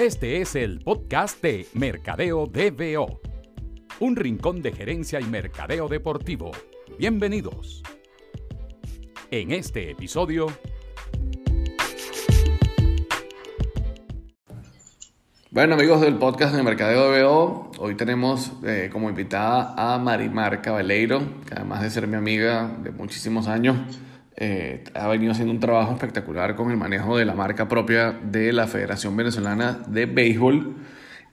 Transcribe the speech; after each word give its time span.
Este 0.00 0.40
es 0.40 0.54
el 0.54 0.78
podcast 0.78 1.42
de 1.42 1.66
Mercadeo 1.74 2.46
DBO, 2.46 3.20
un 3.98 4.16
rincón 4.16 4.62
de 4.62 4.72
gerencia 4.72 5.20
y 5.20 5.24
mercadeo 5.24 5.88
deportivo. 5.88 6.52
Bienvenidos. 6.98 7.82
En 9.30 9.50
este 9.50 9.90
episodio... 9.90 10.46
Bueno 15.50 15.74
amigos 15.74 16.00
del 16.00 16.14
podcast 16.14 16.54
de 16.54 16.62
Mercadeo 16.62 17.12
DBO, 17.12 17.72
hoy 17.76 17.94
tenemos 17.94 18.52
eh, 18.64 18.88
como 18.90 19.10
invitada 19.10 19.74
a 19.76 19.98
Marimar 19.98 20.62
Cabaleiro, 20.62 21.20
que 21.46 21.56
además 21.56 21.82
de 21.82 21.90
ser 21.90 22.06
mi 22.06 22.16
amiga 22.16 22.74
de 22.82 22.90
muchísimos 22.90 23.48
años, 23.48 23.76
eh, 24.42 24.84
ha 24.94 25.06
venido 25.06 25.32
haciendo 25.32 25.52
un 25.52 25.60
trabajo 25.60 25.92
espectacular 25.92 26.56
con 26.56 26.70
el 26.70 26.78
manejo 26.78 27.18
de 27.18 27.26
la 27.26 27.34
marca 27.34 27.68
propia 27.68 28.12
de 28.12 28.54
la 28.54 28.66
Federación 28.66 29.14
Venezolana 29.14 29.82
de 29.86 30.06
Béisbol. 30.06 30.76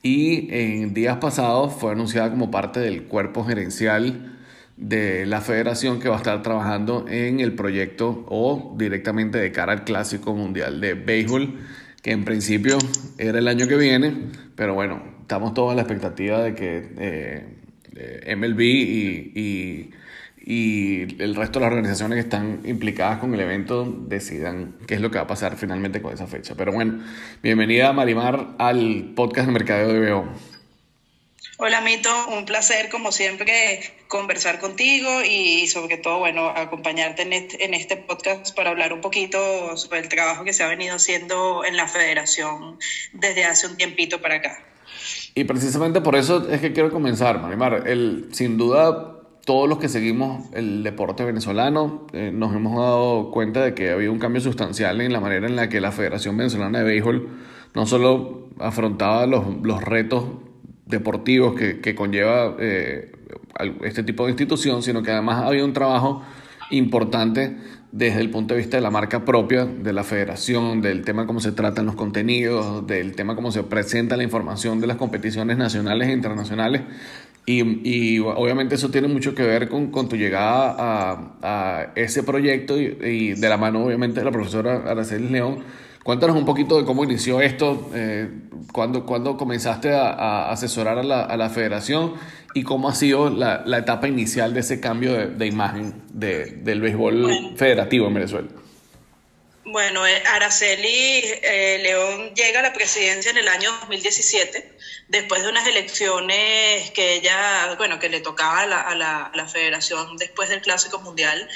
Y 0.03 0.49
en 0.51 0.93
días 0.93 1.15
pasados 1.17 1.73
fue 1.73 1.93
anunciada 1.93 2.29
como 2.29 2.51
parte 2.51 2.81
del 2.81 3.03
cuerpo 3.03 3.45
gerencial 3.45 4.35
de 4.75 5.25
la 5.25 5.39
federación 5.39 5.99
que 6.01 6.09
va 6.09 6.15
a 6.15 6.17
estar 6.17 6.43
trabajando 6.43 7.05
en 7.07 7.39
el 7.39 7.53
proyecto 7.53 8.25
o 8.27 8.75
directamente 8.77 9.37
de 9.37 9.53
cara 9.53 9.71
al 9.71 9.85
Clásico 9.85 10.35
Mundial 10.35 10.81
de 10.81 10.93
Béisbol, 10.93 11.59
que 12.03 12.11
en 12.11 12.25
principio 12.25 12.77
era 13.17 13.39
el 13.39 13.47
año 13.47 13.69
que 13.69 13.77
viene, 13.77 14.13
pero 14.55 14.73
bueno, 14.73 15.01
estamos 15.21 15.53
todos 15.53 15.71
a 15.71 15.75
la 15.75 15.81
expectativa 15.81 16.43
de 16.43 16.55
que 16.55 16.89
eh, 16.99 18.35
MLB 18.35 18.61
y 18.61 19.31
y 19.33 19.91
el 20.47 21.35
resto 21.35 21.59
de 21.59 21.65
las 21.65 21.73
organizaciones 21.73 22.15
que 22.15 22.21
están 22.21 22.61
implicadas 22.63 23.19
con 23.19 23.33
el 23.33 23.39
evento 23.41 23.85
decidan 24.07 24.77
qué 24.87 24.95
es 24.95 25.01
lo 25.01 25.11
que 25.11 25.17
va 25.17 25.25
a 25.25 25.27
pasar 25.27 25.57
finalmente 25.57 26.01
con 26.01 26.13
esa 26.13 26.25
fecha. 26.25 26.55
Pero 26.55 26.71
bueno, 26.71 27.03
bienvenida 27.43 27.91
Marimar 27.91 28.55
al 28.57 29.11
podcast 29.13 29.47
de 29.47 29.51
Mercadeo 29.51 29.91
de 29.91 30.11
BO. 30.11 30.25
Hola 31.59 31.81
Mito, 31.81 32.09
un 32.29 32.45
placer 32.45 32.87
como 32.89 33.11
siempre 33.11 33.81
conversar 34.07 34.59
contigo 34.59 35.09
y 35.27 35.67
sobre 35.67 35.97
todo, 35.97 36.19
bueno, 36.19 36.47
acompañarte 36.47 37.23
en 37.23 37.33
este, 37.33 37.65
en 37.65 37.73
este 37.73 37.97
podcast 37.97 38.55
para 38.55 38.69
hablar 38.69 38.93
un 38.93 39.01
poquito 39.01 39.75
sobre 39.75 39.99
el 39.99 40.07
trabajo 40.07 40.45
que 40.45 40.53
se 40.53 40.63
ha 40.63 40.67
venido 40.67 40.95
haciendo 40.95 41.65
en 41.65 41.75
la 41.75 41.87
federación 41.87 42.77
desde 43.11 43.43
hace 43.43 43.67
un 43.67 43.75
tiempito 43.75 44.21
para 44.21 44.35
acá. 44.35 44.63
Y 45.35 45.43
precisamente 45.43 45.99
por 45.99 46.15
eso 46.15 46.49
es 46.49 46.61
que 46.61 46.73
quiero 46.73 46.91
comenzar, 46.91 47.39
Marimar. 47.41 47.83
El, 47.87 48.29
sin 48.31 48.57
duda, 48.57 49.16
todos 49.47 49.69
los 49.69 49.77
que 49.77 49.87
seguimos 49.87 50.43
el 50.51 50.83
deporte 50.83 51.23
venezolano 51.23 52.05
eh, 52.11 52.31
nos 52.33 52.53
hemos 52.53 52.77
dado 52.77 53.31
cuenta 53.31 53.63
de 53.63 53.73
que 53.73 53.91
ha 53.91 53.93
habido 53.93 54.11
un 54.11 54.19
cambio 54.19 54.41
sustancial 54.41 54.99
en 54.99 55.13
la 55.13 55.21
manera 55.21 55.47
en 55.47 55.55
la 55.55 55.69
que 55.69 55.79
la 55.79 55.93
Federación 55.93 56.35
Venezolana 56.35 56.79
de 56.79 56.83
Béisbol 56.83 57.29
no 57.73 57.85
solo 57.85 58.49
afrontaba 58.59 59.25
los, 59.25 59.45
los 59.63 59.81
retos 59.81 60.25
deportivos 60.85 61.55
que, 61.55 61.79
que 61.79 61.95
conlleva 61.95 62.57
eh, 62.59 63.13
este 63.85 64.03
tipo 64.03 64.25
de 64.25 64.31
institución, 64.31 64.83
sino 64.83 65.01
que 65.01 65.11
además 65.11 65.41
ha 65.41 65.47
habido 65.47 65.63
un 65.63 65.71
trabajo 65.71 66.23
importante 66.69 67.55
desde 67.91 68.19
el 68.19 68.29
punto 68.29 68.53
de 68.53 68.59
vista 68.59 68.77
de 68.77 68.81
la 68.81 68.91
marca 68.91 69.23
propia 69.23 69.65
de 69.65 69.93
la 69.93 70.03
federación, 70.03 70.81
del 70.81 71.03
tema 71.03 71.25
cómo 71.25 71.39
se 71.39 71.53
tratan 71.53 71.85
los 71.85 71.95
contenidos, 71.95 72.85
del 72.85 73.15
tema 73.15 73.35
cómo 73.35 73.51
se 73.51 73.63
presenta 73.63 74.17
la 74.17 74.23
información 74.23 74.81
de 74.81 74.87
las 74.87 74.97
competiciones 74.97 75.57
nacionales 75.57 76.09
e 76.09 76.11
internacionales, 76.11 76.81
y, 77.49 77.61
y, 77.89 78.19
obviamente 78.19 78.75
eso 78.75 78.89
tiene 78.89 79.07
mucho 79.07 79.33
que 79.33 79.41
ver 79.41 79.69
con, 79.69 79.89
con 79.89 80.09
tu 80.09 80.17
llegada 80.17 80.75
a, 80.77 81.37
a 81.41 81.91
ese 81.95 82.21
proyecto 82.21 82.77
y, 82.77 82.97
y, 83.01 83.33
de 83.35 83.49
la 83.49 83.55
mano 83.55 83.85
obviamente 83.85 84.19
de 84.19 84.25
la 84.25 84.31
profesora 84.31 84.83
Araceli 84.85 85.29
León. 85.29 85.59
Cuéntanos 86.03 86.35
un 86.35 86.43
poquito 86.43 86.77
de 86.77 86.83
cómo 86.83 87.05
inició 87.05 87.39
esto, 87.39 87.89
eh, 87.93 88.29
cuándo, 88.73 89.05
cuando 89.05 89.37
comenzaste 89.37 89.93
a, 89.93 90.09
a 90.09 90.51
asesorar 90.51 90.97
a 90.97 91.03
la, 91.03 91.21
a 91.21 91.37
la, 91.37 91.49
federación 91.49 92.15
y 92.53 92.63
cómo 92.63 92.89
ha 92.89 92.95
sido 92.95 93.29
la, 93.29 93.63
la 93.65 93.77
etapa 93.77 94.09
inicial 94.09 94.53
de 94.53 94.59
ese 94.59 94.81
cambio 94.81 95.13
de, 95.13 95.27
de 95.27 95.47
imagen 95.47 95.93
de, 96.11 96.47
del 96.63 96.81
béisbol 96.81 97.21
bueno. 97.21 97.55
federativo 97.55 98.07
en 98.07 98.13
Venezuela. 98.13 98.47
Bueno, 99.69 100.07
eh, 100.07 100.23
Araceli 100.25 101.21
eh, 101.43 101.79
León 101.81 102.33
llega 102.33 102.61
a 102.61 102.63
la 102.63 102.71
presidencia 102.71 103.31
en 103.31 103.37
el 103.37 103.49
año 103.49 103.69
2017 103.81 104.77
después 105.09 105.43
de 105.43 105.49
unas 105.49 105.67
elecciones 105.67 106.89
que 106.91 107.15
ella, 107.15 107.75
bueno, 107.75 107.99
que 107.99 108.07
le 108.07 108.21
tocaba 108.21 108.61
a 108.61 108.95
la, 108.95 109.47
federación 109.49 110.15
después 110.15 110.47
del 110.47 110.61
Clásico 110.61 110.99
Mundial. 110.99 111.49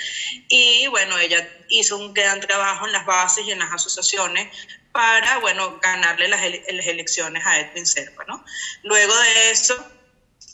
Y 0.49 0.87
bueno, 0.87 1.17
ella 1.19 1.47
hizo 1.69 1.97
un 1.97 2.13
gran 2.13 2.41
trabajo 2.41 2.85
en 2.85 2.91
las 2.91 3.05
bases 3.05 3.47
y 3.47 3.51
en 3.51 3.59
las 3.59 3.71
asociaciones 3.71 4.49
para, 4.91 5.37
bueno, 5.37 5.79
ganarle 5.81 6.27
las 6.27 6.43
elecciones 6.43 7.45
a 7.45 7.61
Edwin 7.61 7.85
Serpa, 7.85 8.25
¿no? 8.27 8.43
Luego 8.83 9.17
de 9.17 9.51
eso, 9.51 9.89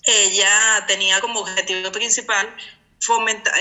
ella 0.03 0.85
tenía 0.85 1.19
como 1.21 1.39
objetivo 1.39 1.91
principal 1.91 2.55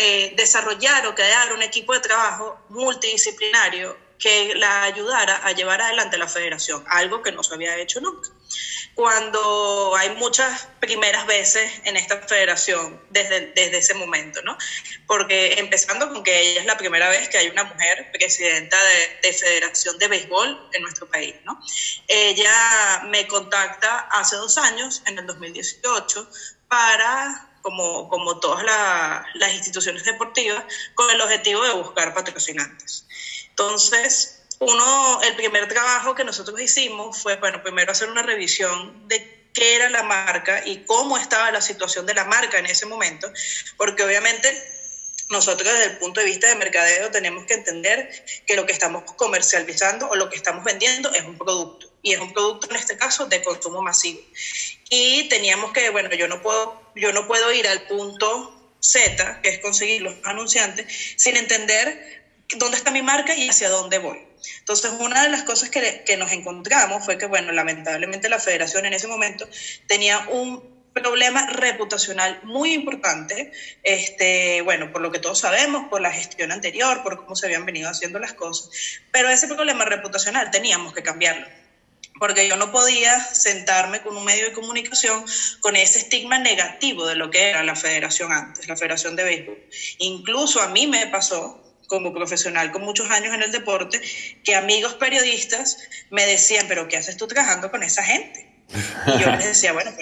eh, 0.01 0.35
desarrollar 0.37 1.07
o 1.07 1.15
crear 1.15 1.53
un 1.53 1.63
equipo 1.63 1.93
de 1.93 2.01
trabajo 2.01 2.59
multidisciplinario 2.69 4.07
que 4.19 4.55
la 4.55 4.85
ayudara 4.85 5.41
a 5.45 5.53
llevar 5.53 5.83
adelante 5.83 6.17
la 6.17 6.29
federación, 6.29 6.85
algo 6.89 7.23
que 7.23 7.33
no 7.33 7.43
se 7.43 7.55
había 7.55 7.77
hecho 7.77 8.01
nunca. 8.01 8.31
Cuando 8.95 9.95
hay 9.95 10.17
muchas 10.17 10.69
primeras 10.81 11.27
veces 11.27 11.71
en 11.85 11.97
esta 11.97 12.19
federación 12.23 13.03
desde, 13.11 13.53
desde 13.53 13.79
ese 13.79 13.93
momento, 13.93 14.41
¿no? 14.43 14.57
Porque 15.07 15.59
empezando 15.59 16.11
con 16.11 16.25
que 16.25 16.41
ella 16.41 16.61
es 16.61 16.67
la 16.67 16.79
primera 16.79 17.11
vez 17.11 17.29
que 17.29 17.37
hay 17.37 17.49
una 17.49 17.65
mujer 17.65 18.11
presidenta 18.13 18.83
de, 18.83 19.29
de 19.29 19.33
federación 19.35 19.99
de 19.99 20.09
béisbol 20.09 20.71
en 20.73 20.83
nuestro 20.83 21.07
país, 21.09 21.35
¿no? 21.45 21.61
Ella 22.09 23.03
me 23.05 23.27
contacta 23.27 24.09
hace 24.13 24.37
dos 24.37 24.57
años, 24.57 25.03
en 25.05 25.19
el 25.19 25.27
2018, 25.27 26.31
para 26.69 27.51
como, 27.67 28.09
como 28.09 28.39
todas 28.39 28.63
la, 28.63 29.27
las 29.35 29.53
instituciones 29.53 30.05
deportivas, 30.05 30.65
con 30.95 31.11
el 31.11 31.21
objetivo 31.21 31.65
de 31.65 31.73
buscar 31.73 32.15
patrocinantes. 32.15 33.05
Entonces, 33.49 34.41
uno, 34.61 35.21
el 35.23 35.35
primer 35.35 35.67
trabajo 35.67 36.15
que 36.15 36.23
nosotros 36.23 36.61
hicimos 36.61 37.21
fue, 37.21 37.35
bueno, 37.35 37.65
primero 37.65 37.91
hacer 37.91 38.09
una 38.09 38.23
revisión 38.23 39.09
de 39.09 39.51
qué 39.53 39.75
era 39.75 39.89
la 39.89 40.05
marca 40.05 40.63
y 40.65 40.85
cómo 40.85 41.19
estaba 41.19 41.51
la 41.51 41.61
situación 41.61 42.07
de 42.07 42.15
la 42.15 42.25
marca 42.25 42.57
en 42.57 42.67
ese 42.67 42.87
momento, 42.87 43.33
porque 43.77 44.05
obviamente 44.05 44.49
nosotros 45.31 45.69
desde 45.69 45.87
el 45.87 45.99
punto 45.99 46.21
de 46.21 46.27
vista 46.27 46.47
de 46.47 46.55
mercadeo 46.55 47.11
tenemos 47.11 47.47
que 47.47 47.55
entender 47.55 48.09
que 48.47 48.55
lo 48.55 48.65
que 48.65 48.75
estamos 48.75 49.03
comercializando 49.17 50.09
o 50.09 50.15
lo 50.15 50.31
que 50.31 50.37
estamos 50.37 50.63
vendiendo 50.63 51.13
es 51.13 51.25
un 51.25 51.37
producto 51.37 51.86
y 52.07 52.13
es 52.13 52.21
un 52.21 52.33
producto 52.33 52.71
en 52.71 52.77
este 52.77 52.97
caso 52.97 53.27
de 53.27 53.43
consumo 53.43 53.83
masivo. 53.83 54.21
Y 54.89 55.29
teníamos 55.29 55.73
que, 55.73 55.91
bueno, 55.91 56.09
yo 56.15 56.29
no 56.29 56.41
puedo, 56.41 56.81
yo 56.95 57.13
no 57.13 57.27
puedo 57.27 57.53
ir 57.53 57.67
al 57.67 57.83
punto 57.89 58.77
Z, 58.79 59.41
que 59.43 59.49
es 59.49 59.59
conseguir 59.59 60.03
los 60.03 60.15
anunciantes, 60.23 60.87
sin 61.17 61.37
entender 61.37 62.23
dónde 62.59 62.77
está 62.77 62.93
mi 62.93 63.03
marca 63.03 63.35
y 63.35 63.49
hacia 63.49 63.69
dónde 63.69 63.99
voy. 63.99 64.21
Entonces, 64.61 64.93
una 65.01 65.25
de 65.25 65.31
las 65.31 65.43
cosas 65.43 65.69
que, 65.69 66.05
que 66.07 66.17
nos 66.17 66.31
encontramos 66.31 67.05
fue 67.05 67.19
que, 67.19 67.27
bueno, 67.27 67.51
lamentablemente 67.51 68.29
la 68.29 68.39
federación 68.39 68.87
en 68.87 68.93
ese 68.93 69.09
momento 69.09 69.49
tenía 69.89 70.29
un 70.29 70.77
problema 70.95 71.45
reputacional 71.47 72.39
muy 72.45 72.73
importante, 72.73 73.51
este, 73.83 74.63
bueno, 74.63 74.93
por 74.93 75.01
lo 75.01 75.11
que 75.11 75.19
todos 75.19 75.41
sabemos, 75.41 75.89
por 75.91 76.01
la 76.01 76.13
gestión 76.13 76.53
anterior, 76.53 77.03
por 77.03 77.17
cómo 77.17 77.35
se 77.35 77.47
habían 77.47 77.67
venido 77.67 77.91
haciendo 77.91 78.21
las 78.21 78.33
cosas, 78.33 78.71
pero 79.11 79.29
ese 79.29 79.49
problema 79.49 79.85
reputacional 79.85 80.53
teníamos 80.53 80.95
que 80.95 81.03
cambiarlo 81.03 81.66
porque 82.19 82.49
yo 82.49 82.57
no 82.57 82.73
podía 82.73 83.21
sentarme 83.33 84.03
con 84.03 84.17
un 84.17 84.25
medio 84.25 84.47
de 84.47 84.53
comunicación 84.53 85.25
con 85.61 85.77
ese 85.77 85.99
estigma 85.99 86.39
negativo 86.39 87.07
de 87.07 87.17
lo 87.17 87.31
que 87.31 87.51
era 87.51 87.63
la 87.63 87.77
federación 87.77 88.33
antes, 88.33 88.69
la 88.69 88.77
federación 88.77 89.17
de 89.17 89.25
béisbol. 89.25 89.59
Incluso 89.99 90.61
a 90.63 90.69
mí 90.69 90.87
me 90.87 91.07
pasó 91.07 91.63
como 91.87 92.13
profesional 92.13 92.73
con 92.73 92.83
muchos 92.83 93.11
años 93.11 93.35
en 93.35 93.43
el 93.43 93.53
deporte, 93.53 94.01
que 94.45 94.55
amigos 94.55 94.95
periodistas 94.95 95.79
me 96.11 96.27
decían, 96.27 96.67
pero 96.69 96.89
¿qué 96.89 96.97
haces 96.97 97.17
tú 97.17 97.27
trabajando 97.27 97.71
con 97.71 97.83
esa 97.83 98.03
gente? 98.03 98.65
Y 99.07 99.21
yo 99.21 99.31
les 99.31 99.45
decía, 99.45 99.73
bueno, 99.73 99.93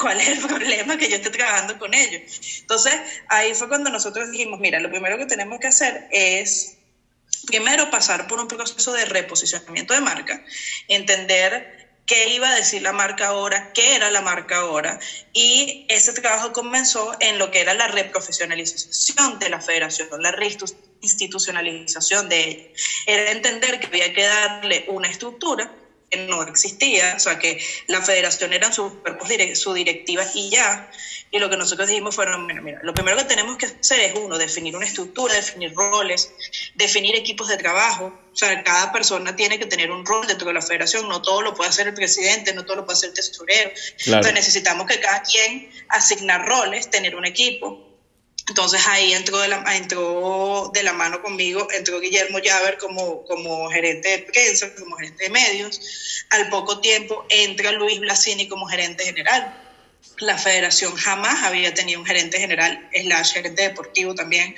¿cuál 0.00 0.20
es 0.20 0.28
el 0.28 0.38
problema 0.38 0.96
que 0.96 1.08
yo 1.08 1.16
esté 1.16 1.30
trabajando 1.30 1.78
con 1.78 1.94
ellos? 1.94 2.22
Entonces, 2.60 2.94
ahí 3.28 3.54
fue 3.54 3.68
cuando 3.68 3.90
nosotros 3.90 4.30
dijimos, 4.30 4.60
mira, 4.60 4.80
lo 4.80 4.90
primero 4.90 5.16
que 5.18 5.26
tenemos 5.26 5.58
que 5.60 5.68
hacer 5.68 6.08
es 6.10 6.77
primero 7.46 7.90
pasar 7.90 8.26
por 8.26 8.40
un 8.40 8.48
proceso 8.48 8.92
de 8.92 9.04
reposicionamiento 9.04 9.94
de 9.94 10.00
marca, 10.00 10.44
entender 10.88 11.88
qué 12.06 12.28
iba 12.30 12.48
a 12.48 12.54
decir 12.54 12.82
la 12.82 12.92
marca 12.92 13.26
ahora, 13.26 13.72
qué 13.74 13.94
era 13.94 14.10
la 14.10 14.22
marca 14.22 14.58
ahora, 14.58 14.98
y 15.32 15.84
ese 15.88 16.12
trabajo 16.14 16.52
comenzó 16.52 17.14
en 17.20 17.38
lo 17.38 17.50
que 17.50 17.60
era 17.60 17.74
la 17.74 17.86
reprofesionalización 17.86 19.38
de 19.38 19.50
la 19.50 19.60
federación, 19.60 20.08
la 20.22 20.32
reinstitucionalización 20.32 22.28
de 22.28 22.48
ella. 22.48 22.64
Era 23.06 23.30
entender 23.30 23.78
que 23.78 23.86
había 23.88 24.14
que 24.14 24.24
darle 24.24 24.84
una 24.88 25.08
estructura 25.08 25.70
que 26.10 26.26
no 26.26 26.42
existía, 26.42 27.14
o 27.16 27.20
sea, 27.20 27.38
que 27.38 27.62
la 27.86 28.00
federación 28.02 28.52
eran 28.52 28.72
sus 28.72 28.92
cuerpos, 28.94 29.28
su 29.54 29.72
directiva 29.74 30.24
y 30.34 30.50
ya. 30.50 30.90
Y 31.30 31.38
lo 31.38 31.50
que 31.50 31.58
nosotros 31.58 31.88
dijimos 31.88 32.14
fue, 32.14 32.26
mira, 32.38 32.62
mira, 32.62 32.80
lo 32.82 32.94
primero 32.94 33.18
que 33.18 33.24
tenemos 33.24 33.58
que 33.58 33.66
hacer 33.66 34.00
es, 34.00 34.14
uno, 34.14 34.38
definir 34.38 34.74
una 34.74 34.86
estructura, 34.86 35.34
definir 35.34 35.74
roles, 35.74 36.32
definir 36.74 37.14
equipos 37.16 37.48
de 37.48 37.58
trabajo. 37.58 38.18
O 38.32 38.36
sea, 38.36 38.62
cada 38.62 38.92
persona 38.92 39.36
tiene 39.36 39.58
que 39.58 39.66
tener 39.66 39.90
un 39.90 40.06
rol 40.06 40.26
dentro 40.26 40.48
de 40.48 40.54
la 40.54 40.62
federación, 40.62 41.08
no 41.08 41.20
todo 41.20 41.42
lo 41.42 41.54
puede 41.54 41.70
hacer 41.70 41.88
el 41.88 41.94
presidente, 41.94 42.54
no 42.54 42.64
todo 42.64 42.76
lo 42.76 42.84
puede 42.86 42.96
hacer 42.96 43.10
el 43.10 43.14
tesorero. 43.14 43.70
Entonces 44.06 44.32
necesitamos 44.32 44.86
que 44.86 45.00
cada 45.00 45.22
quien 45.22 45.70
asignar 45.88 46.46
roles, 46.46 46.88
tener 46.88 47.14
un 47.16 47.26
equipo. 47.26 47.87
Entonces 48.48 48.80
ahí 48.86 49.12
entró 49.12 49.38
de 49.38 49.48
la, 49.48 49.62
entró 49.76 50.70
de 50.72 50.82
la 50.82 50.92
mano 50.92 51.20
conmigo, 51.20 51.68
entró 51.70 52.00
Guillermo 52.00 52.38
Llaver 52.38 52.78
como, 52.78 53.22
como 53.24 53.68
gerente 53.70 54.08
de 54.08 54.18
prensa, 54.20 54.72
como 54.74 54.96
gerente 54.96 55.24
de 55.24 55.30
medios. 55.30 55.80
Al 56.30 56.48
poco 56.48 56.80
tiempo 56.80 57.24
entra 57.28 57.72
Luis 57.72 58.00
Blasini 58.00 58.48
como 58.48 58.66
gerente 58.66 59.04
general 59.04 59.64
la 60.20 60.36
federación 60.36 60.96
jamás 60.96 61.42
había 61.44 61.72
tenido 61.74 62.00
un 62.00 62.06
gerente 62.06 62.38
general, 62.38 62.88
slash 62.92 63.32
gerente 63.32 63.62
deportivo 63.62 64.14
también, 64.14 64.54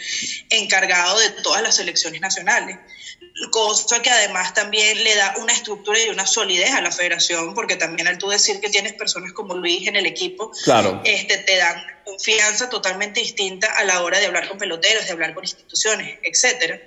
encargado 0.48 1.19
de 1.19 1.31
todas 1.42 1.62
las 1.62 1.76
selecciones 1.76 2.20
nacionales. 2.20 2.76
Cosa 3.50 4.02
que 4.02 4.11
además 4.11 4.55
también 4.55 5.02
le 5.02 5.14
da 5.14 5.34
una 5.38 5.52
estructura 5.52 5.99
y 5.99 6.08
una 6.08 6.26
solidez 6.26 6.72
a 6.72 6.81
la 6.81 6.90
federación, 6.90 7.55
porque 7.55 7.76
también 7.76 8.06
al 8.08 8.19
tú 8.19 8.28
decir 8.28 8.61
que 8.61 8.69
tienes 8.69 8.93
personas 8.94 9.32
como 9.32 9.55
Luis 9.55 9.87
en 9.88 9.96
el 9.96 10.06
equipo, 10.06 10.50
claro. 10.64 11.00
este, 11.05 11.38
te 11.38 11.56
dan 11.56 11.82
confianza 12.05 12.69
totalmente 12.69 13.20
distinta 13.20 13.72
a 13.72 13.84
la 13.84 14.02
hora 14.02 14.19
de 14.19 14.26
hablar 14.26 14.49
con 14.49 14.58
peloteros, 14.58 15.06
de 15.06 15.12
hablar 15.12 15.34
con 15.34 15.44
instituciones, 15.44 16.19
etcétera. 16.22 16.81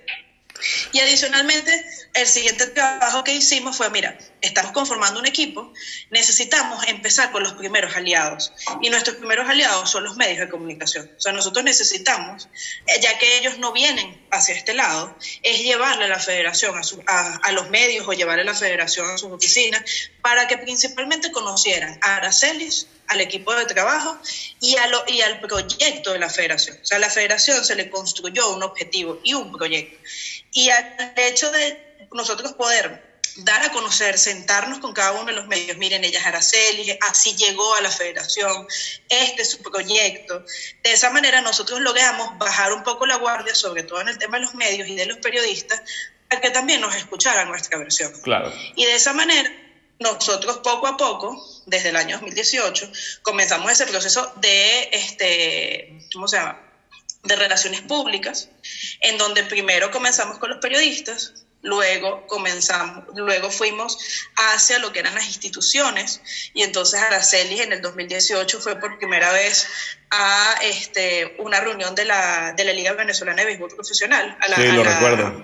Y 0.91 0.99
adicionalmente, 0.99 1.85
el 2.13 2.27
siguiente 2.27 2.67
trabajo 2.67 3.23
que 3.23 3.33
hicimos 3.33 3.75
fue, 3.77 3.89
mira, 3.89 4.17
estamos 4.43 4.73
conformando 4.73 5.19
un 5.19 5.25
equipo, 5.25 5.73
necesitamos 6.11 6.85
empezar 6.87 7.31
con 7.31 7.43
los 7.43 7.53
primeros 7.53 7.95
aliados. 7.95 8.51
Y 8.81 8.89
nuestros 8.89 9.15
primeros 9.15 9.49
aliados 9.49 9.89
son 9.89 10.03
los 10.03 10.17
medios 10.17 10.39
de 10.39 10.49
comunicación. 10.49 11.09
O 11.17 11.21
sea, 11.21 11.31
nosotros 11.31 11.63
necesitamos, 11.63 12.49
eh, 12.85 12.99
ya 13.01 13.17
que 13.17 13.37
ellos 13.37 13.57
no 13.57 13.71
vienen 13.71 14.27
hacia 14.31 14.53
este 14.53 14.73
lado, 14.73 15.15
es 15.41 15.59
llevarle 15.59 16.05
a 16.05 16.07
la 16.09 16.19
federación, 16.19 16.75
a, 17.07 17.35
a, 17.37 17.51
los 17.53 17.69
medios 17.69 18.05
o 18.07 18.13
llevarle 18.13 18.41
a 18.41 18.45
la 18.45 18.53
federación 18.53 19.09
a 19.09 19.17
sus 19.17 19.31
oficinas, 19.31 19.81
para 20.21 20.47
que 20.47 20.57
principalmente 20.57 21.31
conocieran 21.31 21.97
a 22.01 22.17
Aracelis, 22.17 22.87
al 23.07 23.21
equipo 23.21 23.53
de 23.55 23.65
trabajo 23.65 24.17
y, 24.59 24.75
a 24.77 24.87
lo, 24.87 25.03
y 25.07 25.21
al 25.21 25.39
proyecto 25.39 26.11
de 26.11 26.19
la 26.19 26.29
federación. 26.29 26.77
O 26.81 26.85
sea, 26.85 26.97
a 26.97 27.01
la 27.01 27.09
federación 27.09 27.63
se 27.63 27.75
le 27.75 27.89
construyó 27.89 28.49
un 28.53 28.63
objetivo 28.63 29.19
y 29.23 29.33
un 29.33 29.51
proyecto. 29.51 29.97
Y 30.51 30.69
al 30.69 31.13
hecho 31.15 31.51
de 31.51 32.07
nosotros 32.11 32.53
poder 32.53 33.12
dar 33.37 33.63
a 33.63 33.71
conocer, 33.71 34.17
sentarnos 34.17 34.79
con 34.79 34.93
cada 34.93 35.13
uno 35.13 35.25
de 35.25 35.33
los 35.33 35.47
medios, 35.47 35.77
miren, 35.77 36.03
ella 36.03 36.19
es 36.19 36.25
Araceli, 36.25 36.97
así 37.01 37.35
llegó 37.35 37.75
a 37.75 37.81
la 37.81 37.89
federación, 37.89 38.67
este 39.09 39.41
es 39.41 39.51
su 39.51 39.61
proyecto. 39.61 40.45
De 40.83 40.91
esa 40.91 41.09
manera 41.09 41.41
nosotros 41.41 41.79
logramos 41.81 42.37
bajar 42.37 42.73
un 42.73 42.83
poco 42.83 43.05
la 43.05 43.17
guardia, 43.17 43.55
sobre 43.55 43.83
todo 43.83 44.01
en 44.01 44.09
el 44.09 44.17
tema 44.17 44.37
de 44.37 44.45
los 44.45 44.55
medios 44.55 44.87
y 44.87 44.95
de 44.95 45.05
los 45.05 45.17
periodistas, 45.17 45.81
para 46.29 46.41
que 46.41 46.51
también 46.51 46.81
nos 46.81 46.95
escucharan 46.95 47.47
nuestra 47.49 47.77
versión. 47.77 48.11
Claro. 48.21 48.53
Y 48.75 48.85
de 48.85 48.95
esa 48.95 49.13
manera 49.13 49.51
nosotros 49.99 50.57
poco 50.57 50.87
a 50.87 50.97
poco, 50.97 51.43
desde 51.65 51.89
el 51.89 51.95
año 51.95 52.17
2018, 52.17 52.91
comenzamos 53.21 53.71
ese 53.71 53.85
proceso 53.87 54.33
de, 54.37 54.89
este, 54.91 56.07
¿cómo 56.13 56.27
se 56.27 56.37
llama? 56.37 56.59
de 57.23 57.37
relaciones 57.37 57.81
públicas, 57.81 58.49
en 58.99 59.17
donde 59.17 59.43
primero 59.43 59.91
comenzamos 59.91 60.39
con 60.39 60.49
los 60.49 60.59
periodistas, 60.59 61.42
luego 61.63 62.27
comenzamos, 62.27 63.05
luego 63.15 63.49
fuimos 63.49 63.97
hacia 64.35 64.79
lo 64.79 64.91
que 64.91 64.99
eran 64.99 65.15
las 65.15 65.25
instituciones, 65.25 66.21
y 66.53 66.61
entonces 66.61 66.99
Araceli 67.01 67.61
en 67.61 67.73
el 67.73 67.81
2018 67.81 68.61
fue 68.61 68.79
por 68.79 68.97
primera 68.99 69.31
vez 69.31 69.67
a 70.11 70.55
este, 70.61 71.35
una 71.39 71.59
reunión 71.61 71.95
de 71.95 72.05
la, 72.05 72.53
de 72.55 72.65
la 72.65 72.73
Liga 72.73 72.93
Venezolana 72.93 73.41
de 73.41 73.45
Béisbol 73.47 73.73
Profesional. 73.73 74.37
A 74.41 74.47
la, 74.49 74.55
sí, 74.57 74.67
lo 74.67 74.83
recuerdo. 74.83 75.43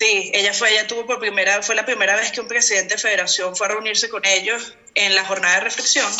Sí, 0.00 0.32
ella 0.34 0.52
fue, 0.52 0.72
ella 0.72 0.86
tuvo 0.86 1.06
por 1.06 1.20
primera, 1.20 1.62
fue 1.62 1.74
la 1.74 1.86
primera 1.86 2.16
vez 2.16 2.32
que 2.32 2.40
un 2.40 2.48
presidente 2.48 2.94
de 2.94 3.00
federación 3.00 3.54
fue 3.54 3.66
a 3.66 3.70
reunirse 3.70 4.08
con 4.08 4.24
ellos 4.24 4.74
en 4.94 5.14
la 5.14 5.24
jornada 5.24 5.54
de 5.56 5.60
reflexión 5.60 6.10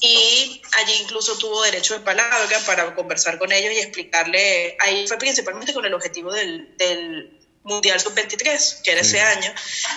y 0.00 0.62
allí 0.78 0.92
incluso 1.02 1.36
tuvo 1.38 1.62
derecho 1.62 1.94
de 1.94 2.00
palabra 2.00 2.58
para 2.66 2.94
conversar 2.94 3.38
con 3.38 3.52
ellos 3.52 3.72
y 3.72 3.78
explicarle, 3.78 4.76
ahí 4.80 5.06
fue 5.06 5.18
principalmente 5.18 5.72
con 5.72 5.84
el 5.84 5.94
objetivo 5.94 6.32
del, 6.32 6.76
del 6.76 7.43
Mundial 7.64 7.98
Sub-23, 7.98 8.82
que 8.82 8.92
era 8.92 9.00
ese 9.00 9.20
año, 9.20 9.52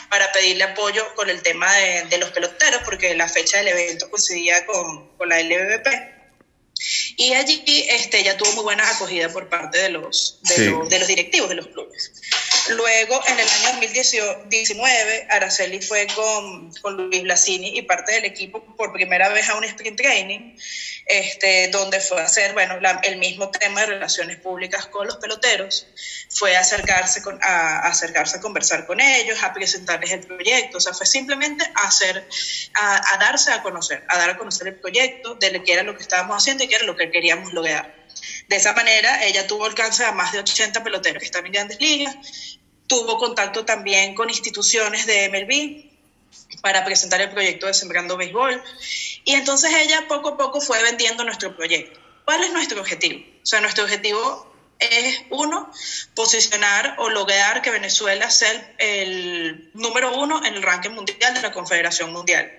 para 0.09 0.31
pedirle 0.31 0.63
apoyo 0.63 1.03
con 1.15 1.29
el 1.29 1.41
tema 1.41 1.71
de, 1.75 2.05
de, 2.05 2.17
los 2.17 2.31
peloteros, 2.31 2.81
porque 2.83 3.13
la 3.15 3.27
fecha 3.27 3.57
del 3.57 3.67
evento 3.69 4.09
coincidía 4.09 4.65
con, 4.65 5.15
con 5.17 5.29
la 5.29 5.41
LBBP. 5.41 5.87
Y 7.17 7.33
allí 7.33 7.63
este, 7.89 8.23
ya 8.23 8.37
tuvo 8.37 8.51
muy 8.53 8.63
buena 8.63 8.89
acogida 8.89 9.29
por 9.29 9.49
parte 9.49 9.79
de 9.79 9.89
los, 9.89 10.39
de, 10.43 10.69
los, 10.69 10.89
de 10.89 10.99
los 10.99 11.07
directivos 11.07 11.49
de 11.49 11.55
los 11.55 11.67
clubes. 11.67 12.13
Luego, 12.69 13.21
en 13.27 13.39
el 13.39 13.47
año 13.47 13.79
2019, 13.79 15.27
Araceli 15.29 15.81
fue 15.81 16.07
con, 16.07 16.73
con, 16.81 16.97
Luis 16.97 17.23
Blasini 17.23 17.77
y 17.77 17.83
parte 17.83 18.13
del 18.13 18.25
equipo 18.25 18.63
por 18.75 18.91
primera 18.91 19.29
vez 19.29 19.47
a 19.47 19.55
un 19.55 19.63
sprint 19.63 19.97
training, 19.97 20.57
este, 21.05 21.69
donde 21.69 22.01
fue 22.01 22.19
a 22.19 22.25
hacer, 22.25 22.53
bueno, 22.53 22.77
el 23.03 23.17
mismo 23.17 23.49
tema 23.51 23.81
de 23.81 23.87
relaciones 23.87 24.37
públicas 24.37 24.87
con 24.87 25.07
los 25.07 25.17
peloteros, 25.17 25.87
fue 26.29 26.57
a 26.57 26.59
acercarse, 26.59 27.21
con, 27.21 27.39
a, 27.41 27.87
acercarse 27.87 28.37
a 28.37 28.41
conversar 28.41 28.85
con 28.85 28.99
ellos, 28.99 29.41
a 29.43 29.53
presentarles 29.53 30.11
el 30.11 30.27
proyecto, 30.27 30.77
o 30.77 30.81
sea, 30.81 30.93
fue 30.93 31.05
simplemente 31.05 31.63
a 31.73 31.87
hacer, 31.87 32.27
a, 32.73 33.13
a 33.13 33.17
darse 33.17 33.53
a 33.53 33.61
conocer, 33.61 34.03
a 34.09 34.17
dar 34.17 34.31
a 34.31 34.37
conocer 34.37 34.67
el 34.67 34.75
proyecto, 34.75 35.35
de 35.35 35.63
qué 35.63 35.73
era 35.73 35.83
lo 35.83 35.95
que 35.95 36.01
estábamos 36.01 36.37
haciendo 36.37 36.65
y 36.65 36.67
qué 36.67 36.75
era 36.75 36.85
lo 36.85 36.97
que 36.97 37.09
queríamos 37.11 37.53
lograr. 37.53 37.95
De 38.47 38.55
esa 38.55 38.73
manera, 38.73 39.23
ella 39.25 39.45
tuvo 39.47 39.65
alcance 39.65 40.03
a 40.03 40.11
más 40.11 40.31
de 40.31 40.39
80 40.39 40.83
peloteros 40.83 41.19
que 41.19 41.25
están 41.25 41.45
en 41.45 41.51
grandes 41.51 41.79
ligas, 41.79 42.15
tuvo 42.87 43.17
contacto 43.17 43.65
también 43.65 44.15
con 44.15 44.29
instituciones 44.29 45.05
de 45.05 45.29
MLB 45.29 46.61
para 46.61 46.83
presentar 46.85 47.21
el 47.21 47.29
proyecto 47.29 47.67
de 47.67 47.73
Sembrando 47.73 48.17
Béisbol. 48.17 48.61
Y 49.25 49.33
entonces 49.33 49.71
ella 49.75 50.07
poco 50.07 50.29
a 50.29 50.37
poco 50.37 50.61
fue 50.61 50.81
vendiendo 50.81 51.23
nuestro 51.23 51.55
proyecto. 51.55 51.99
¿Cuál 52.25 52.43
es 52.43 52.51
nuestro 52.51 52.81
objetivo? 52.81 53.23
O 53.41 53.45
sea, 53.45 53.61
nuestro 53.61 53.83
objetivo 53.83 54.53
es, 54.79 55.21
uno, 55.29 55.71
posicionar 56.15 56.95
o 56.99 57.09
lograr 57.09 57.61
que 57.61 57.71
Venezuela 57.71 58.29
sea 58.29 58.75
el, 58.77 59.71
número 59.73 60.17
uno 60.17 60.43
en 60.45 60.55
el 60.55 60.63
ranking 60.63 60.91
mundial 60.91 61.33
de 61.33 61.41
la 61.41 61.51
Confederación 61.51 62.11
Mundial. 62.11 62.51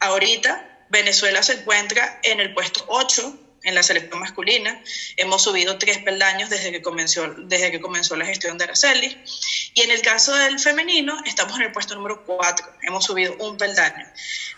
Ahorita, 0.00 0.86
Venezuela 0.88 1.42
se 1.42 1.54
encuentra 1.54 2.20
en 2.22 2.40
el 2.40 2.54
puesto 2.54 2.84
8 2.88 3.49
en 3.62 3.74
la 3.74 3.82
selección 3.82 4.20
masculina. 4.20 4.82
Hemos 5.16 5.42
subido 5.42 5.78
tres 5.78 5.98
peldaños 5.98 6.50
desde 6.50 6.72
que 6.72 6.82
comenzó, 6.82 7.26
desde 7.38 7.70
que 7.70 7.80
comenzó 7.80 8.16
la 8.16 8.26
gestión 8.26 8.58
de 8.58 8.64
Araceli. 8.64 9.16
Y 9.74 9.82
en 9.82 9.90
el 9.90 10.02
caso 10.02 10.34
del 10.34 10.58
femenino, 10.58 11.18
estamos 11.26 11.56
en 11.56 11.66
el 11.66 11.72
puesto 11.72 11.94
número 11.94 12.24
4. 12.24 12.66
Hemos 12.82 13.04
subido 13.04 13.34
un 13.38 13.56
peldaño. 13.56 14.06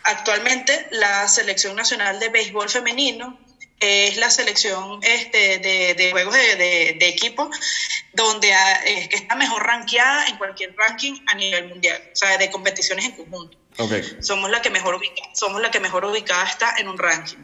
Actualmente, 0.04 0.88
la 0.92 1.28
selección 1.28 1.76
nacional 1.76 2.20
de 2.20 2.28
béisbol 2.28 2.68
femenino 2.68 3.38
es 3.82 4.16
la 4.16 4.30
selección 4.30 5.00
este, 5.02 5.58
de, 5.58 5.94
de 5.94 6.12
juegos 6.12 6.34
de, 6.34 6.96
de, 6.98 7.08
equipo 7.08 7.50
donde 8.12 8.54
es 8.86 9.08
que 9.08 9.16
está 9.16 9.34
mejor 9.34 9.66
rankeada 9.66 10.28
en 10.28 10.36
cualquier 10.36 10.72
ranking 10.76 11.14
a 11.26 11.34
nivel 11.34 11.68
mundial, 11.68 12.00
o 12.12 12.16
sea, 12.16 12.38
de 12.38 12.48
competiciones 12.48 13.06
en 13.06 13.12
conjunto. 13.12 13.58
Somos 14.20 14.50
la 14.50 14.62
que 14.62 14.70
mejor 14.70 15.00
somos 15.34 15.60
la 15.60 15.70
que 15.70 15.80
mejor 15.80 16.04
ubicada 16.04 16.44
está 16.44 16.76
en 16.78 16.88
un 16.88 16.96
ranking. 16.96 17.38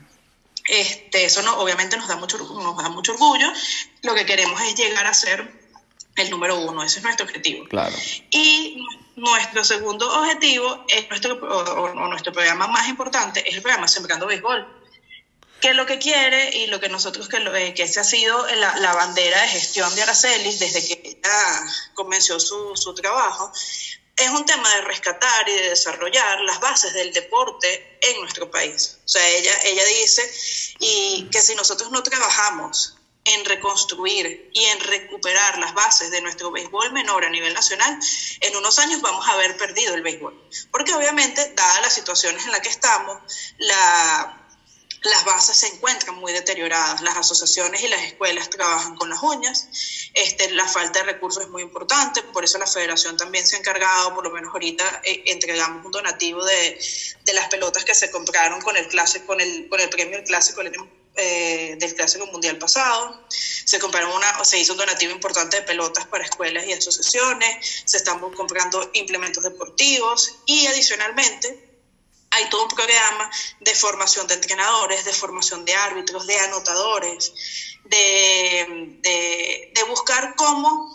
Este, 0.69 1.25
eso 1.25 1.43
no, 1.43 1.59
obviamente 1.59 1.97
nos 1.97 2.09
da, 2.09 2.17
mucho, 2.17 2.39
nos 2.39 2.77
da 2.77 2.89
mucho 2.91 3.13
orgullo. 3.13 3.51
Lo 4.03 4.15
que 4.15 4.27
queremos 4.27 4.61
es 4.63 4.75
llegar 4.75 5.07
a 5.07 5.15
ser 5.15 5.51
el 6.17 6.31
número 6.31 6.59
uno, 6.59 6.83
ese 6.83 6.99
es 6.99 7.05
nuestro 7.05 7.27
objetivo. 7.27 7.65
Claro. 7.69 7.97
Y 8.31 8.85
nuestro 9.17 9.65
segundo 9.65 10.11
objetivo 10.21 10.85
es 10.89 11.09
nuestro, 11.09 11.35
o, 11.35 12.09
nuestro 12.09 12.33
programa 12.33 12.67
más 12.67 12.89
importante 12.89 13.49
es 13.49 13.55
el 13.55 13.63
programa 13.63 13.89
Sembrando 13.89 14.27
Béisbol, 14.27 14.67
que 15.61 15.75
lo 15.75 15.87
que 15.87 15.99
quiere 15.99 16.57
y 16.57 16.67
lo 16.67 16.81
que 16.81 16.89
nosotros, 16.89 17.29
que, 17.29 17.41
lo, 17.41 17.55
eh, 17.55 17.75
que 17.75 17.85
ese 17.85 18.01
ha 18.01 18.05
sido 18.05 18.47
la, 18.57 18.77
la, 18.77 18.95
bandera 18.95 19.43
de 19.43 19.49
gestión 19.49 19.93
de 19.95 20.03
Aracelis 20.03 20.59
desde 20.59 20.87
que 20.87 21.09
ella 21.09 21.63
comenzó 21.95 22.39
su, 22.39 22.77
su 22.77 22.95
trabajo, 22.95 23.53
es 24.19 24.31
un 24.31 24.45
tema 24.45 24.69
de 24.75 24.81
rescatar 24.83 25.49
y 25.49 25.53
de 25.53 25.71
desarrollar 25.71 26.41
las 26.41 26.61
bases 26.61 26.93
del 26.93 27.13
deporte 27.13 27.99
en 28.01 28.21
nuestro 28.21 28.51
país. 28.51 28.99
O 29.05 29.09
sea, 29.09 29.27
ella, 29.29 29.53
ella 29.65 29.85
dice 29.85 30.31
y 30.81 31.29
que 31.31 31.41
si 31.41 31.55
nosotros 31.55 31.91
no 31.91 32.03
trabajamos 32.03 32.99
en 33.25 33.45
reconstruir 33.45 34.51
y 34.55 34.65
en 34.65 34.81
recuperar 34.81 35.59
las 35.59 35.75
bases 35.75 36.11
de 36.11 36.21
nuestro 36.21 36.51
béisbol 36.51 36.93
menor 36.93 37.25
a 37.25 37.31
nivel 37.31 37.53
nacional, 37.53 37.99
en 38.41 38.57
unos 38.57 38.79
años 38.79 39.01
vamos 39.01 39.27
a 39.29 39.33
haber 39.33 39.57
perdido 39.57 39.95
el 39.95 40.03
béisbol. 40.03 40.35
Porque 40.71 40.95
obviamente, 40.95 41.53
dadas 41.55 41.83
las 41.83 41.95
situaciones 41.95 42.45
en 42.45 42.53
las 42.53 42.61
que 42.61 42.71
estamos, 42.71 43.19
la, 43.59 44.38
las 45.03 45.25
bases 45.25 45.57
se 45.57 45.69
encuentran 45.69 46.17
muy 46.17 46.33
deterioradas, 46.33 47.01
las 47.03 47.17
asociaciones 47.17 47.81
y 47.83 47.89
las 47.89 48.03
escuelas 48.03 48.51
trabajan 48.51 48.97
con 48.97 49.09
las 49.09 49.23
uñas, 49.23 49.69
este, 50.15 50.51
la 50.51 50.67
falta 50.67 51.01
de 51.01 51.13
recursos 51.13 51.45
es 51.45 51.51
muy 51.51 51.63
importante, 51.63 52.23
por 52.23 52.45
eso 52.45 52.59
la 52.59 52.67
federación 52.67 53.17
también 53.17 53.47
se 53.47 53.57
ha 53.57 53.59
encargado, 53.61 54.15
por 54.15 54.25
lo 54.25 54.31
menos 54.31 54.53
ahorita 54.53 55.03
eh, 55.05 55.23
entregamos 55.27 55.85
un 55.87 55.93
donativo 55.93 56.45
de, 56.45 56.81
de, 57.25 57.33
las 57.33 57.49
pelotas 57.49 57.85
que 57.85 57.95
se 57.95 58.11
compraron 58.11 58.61
con 58.61 58.77
el, 58.77 58.89
clásico, 58.89 59.27
con 59.27 59.41
el, 59.41 59.69
con 59.69 59.81
el 59.81 59.89
premio 59.89 60.17
del 60.17 60.27
clásico 60.27 60.63
eh, 61.21 61.77
del 61.79 61.95
clásico 61.95 62.27
mundial 62.27 62.59
pasado, 62.59 63.25
se 63.29 63.79
compraron 63.79 64.13
una, 64.13 64.45
se 64.45 64.59
hizo 64.59 64.73
un 64.73 64.79
donativo 64.79 65.13
importante 65.13 65.59
de 65.59 65.63
pelotas 65.63 66.07
para 66.07 66.25
escuelas 66.25 66.67
y 66.67 66.73
asociaciones, 66.73 67.83
se 67.85 67.99
están 67.99 68.19
comprando 68.19 68.91
implementos 68.95 69.45
deportivos 69.45 70.39
y 70.47 70.67
adicionalmente 70.67 71.68
hay 72.31 72.49
todo 72.51 72.65
un 72.65 72.69
programa 72.69 73.31
de 73.61 73.75
formación 73.75 74.27
de 74.27 74.35
entrenadores, 74.35 75.05
de 75.05 75.13
formación 75.13 75.65
de 75.65 75.75
árbitros, 75.75 76.27
de 76.27 76.39
anotadores, 76.41 77.33
de, 77.85 78.99
de, 79.73 79.83
buscar 79.85 80.35
cómo 80.37 80.95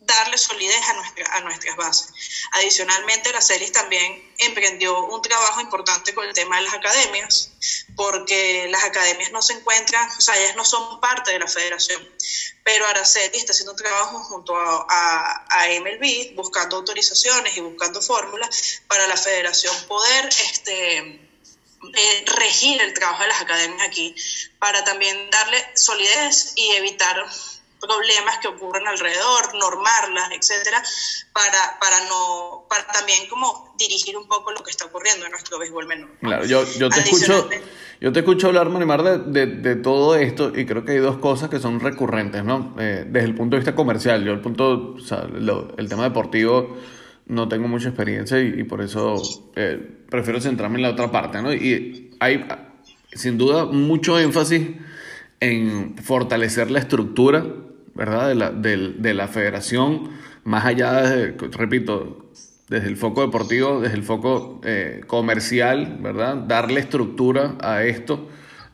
darle 0.00 0.38
solidez 0.38 0.80
a, 0.88 0.92
nuestra, 0.94 1.36
a 1.36 1.40
nuestras 1.40 1.76
bases. 1.76 2.12
Adicionalmente, 2.52 3.32
la 3.32 3.40
CELIS 3.40 3.72
también 3.72 4.29
emprendió 4.40 5.04
un 5.04 5.22
trabajo 5.22 5.60
importante 5.60 6.14
con 6.14 6.26
el 6.26 6.34
tema 6.34 6.56
de 6.56 6.62
las 6.62 6.74
academias, 6.74 7.50
porque 7.96 8.66
las 8.70 8.84
academias 8.84 9.30
no 9.32 9.42
se 9.42 9.54
encuentran, 9.54 10.08
o 10.16 10.20
sea, 10.20 10.36
ellas 10.38 10.56
no 10.56 10.64
son 10.64 11.00
parte 11.00 11.32
de 11.32 11.38
la 11.38 11.46
federación, 11.46 12.06
pero 12.64 12.86
Araceli 12.86 13.36
está 13.36 13.52
haciendo 13.52 13.72
un 13.72 13.78
trabajo 13.78 14.22
junto 14.24 14.56
a, 14.56 15.46
a, 15.48 15.66
MLB, 15.80 16.34
buscando 16.34 16.76
autorizaciones 16.76 17.56
y 17.56 17.60
buscando 17.60 18.00
fórmulas 18.00 18.82
para 18.86 19.06
la 19.06 19.16
federación 19.16 19.74
poder 19.86 20.26
este, 20.26 20.98
eh, 20.98 22.24
regir 22.38 22.80
el 22.82 22.94
trabajo 22.94 23.22
de 23.22 23.28
las 23.28 23.40
academias 23.40 23.86
aquí, 23.86 24.14
para 24.58 24.84
también 24.84 25.30
darle 25.30 25.64
solidez 25.74 26.52
y 26.56 26.72
evitar 26.72 27.26
problemas 27.80 28.38
que 28.38 28.48
ocurren 28.48 28.86
alrededor, 28.86 29.54
normarlas, 29.54 30.30
etcétera, 30.32 30.82
para, 31.32 31.78
para 31.80 32.08
no, 32.08 32.66
para 32.68 32.86
también 32.86 33.28
como 33.28 33.74
dirigir 33.78 34.16
un 34.16 34.28
poco 34.28 34.52
lo 34.52 34.62
que 34.62 34.70
está 34.70 34.84
ocurriendo 34.84 35.24
en 35.24 35.32
nuestro 35.32 35.58
béisbol 35.58 35.86
menor. 35.86 36.10
Claro, 36.20 36.44
yo, 36.44 36.64
yo 36.78 36.88
te 36.88 37.00
escucho, 37.00 37.48
yo 38.00 38.12
te 38.12 38.20
escucho 38.20 38.48
hablar, 38.48 38.68
Manimar, 38.68 39.02
de, 39.02 39.46
de, 39.46 39.76
todo 39.76 40.16
esto 40.16 40.52
y 40.54 40.66
creo 40.66 40.84
que 40.84 40.92
hay 40.92 40.98
dos 40.98 41.18
cosas 41.18 41.48
que 41.48 41.58
son 41.58 41.80
recurrentes, 41.80 42.44
¿no? 42.44 42.74
Eh, 42.78 43.04
desde 43.06 43.26
el 43.26 43.34
punto 43.34 43.56
de 43.56 43.60
vista 43.60 43.74
comercial, 43.74 44.24
yo 44.24 44.32
el 44.32 44.40
punto, 44.40 44.94
o 44.96 45.00
sea, 45.00 45.26
el 45.76 45.88
tema 45.88 46.04
deportivo 46.04 46.76
no 47.26 47.48
tengo 47.48 47.68
mucha 47.68 47.88
experiencia 47.88 48.40
y, 48.40 48.64
por 48.64 48.82
eso 48.82 49.22
eh, 49.54 49.78
prefiero 50.08 50.40
centrarme 50.40 50.76
en 50.76 50.82
la 50.82 50.90
otra 50.90 51.10
parte, 51.10 51.40
¿no? 51.40 51.54
Y 51.54 52.16
hay, 52.18 52.46
sin 53.12 53.38
duda, 53.38 53.66
mucho 53.66 54.18
énfasis 54.18 54.68
en 55.38 55.96
fortalecer 55.96 56.70
la 56.70 56.80
estructura 56.80 57.44
¿verdad? 58.00 58.28
De 58.28 58.34
la, 58.34 58.50
de, 58.50 59.12
la 59.12 59.28
federación, 59.28 60.08
más 60.44 60.64
allá, 60.64 61.02
de, 61.02 61.34
repito, 61.52 62.30
desde 62.70 62.88
el 62.88 62.96
foco 62.96 63.20
deportivo, 63.20 63.82
desde 63.82 63.94
el 63.94 64.04
foco 64.04 64.58
eh, 64.64 65.02
comercial, 65.06 65.98
¿verdad? 66.00 66.36
Darle 66.36 66.80
estructura 66.80 67.56
a 67.60 67.84
esto 67.84 68.26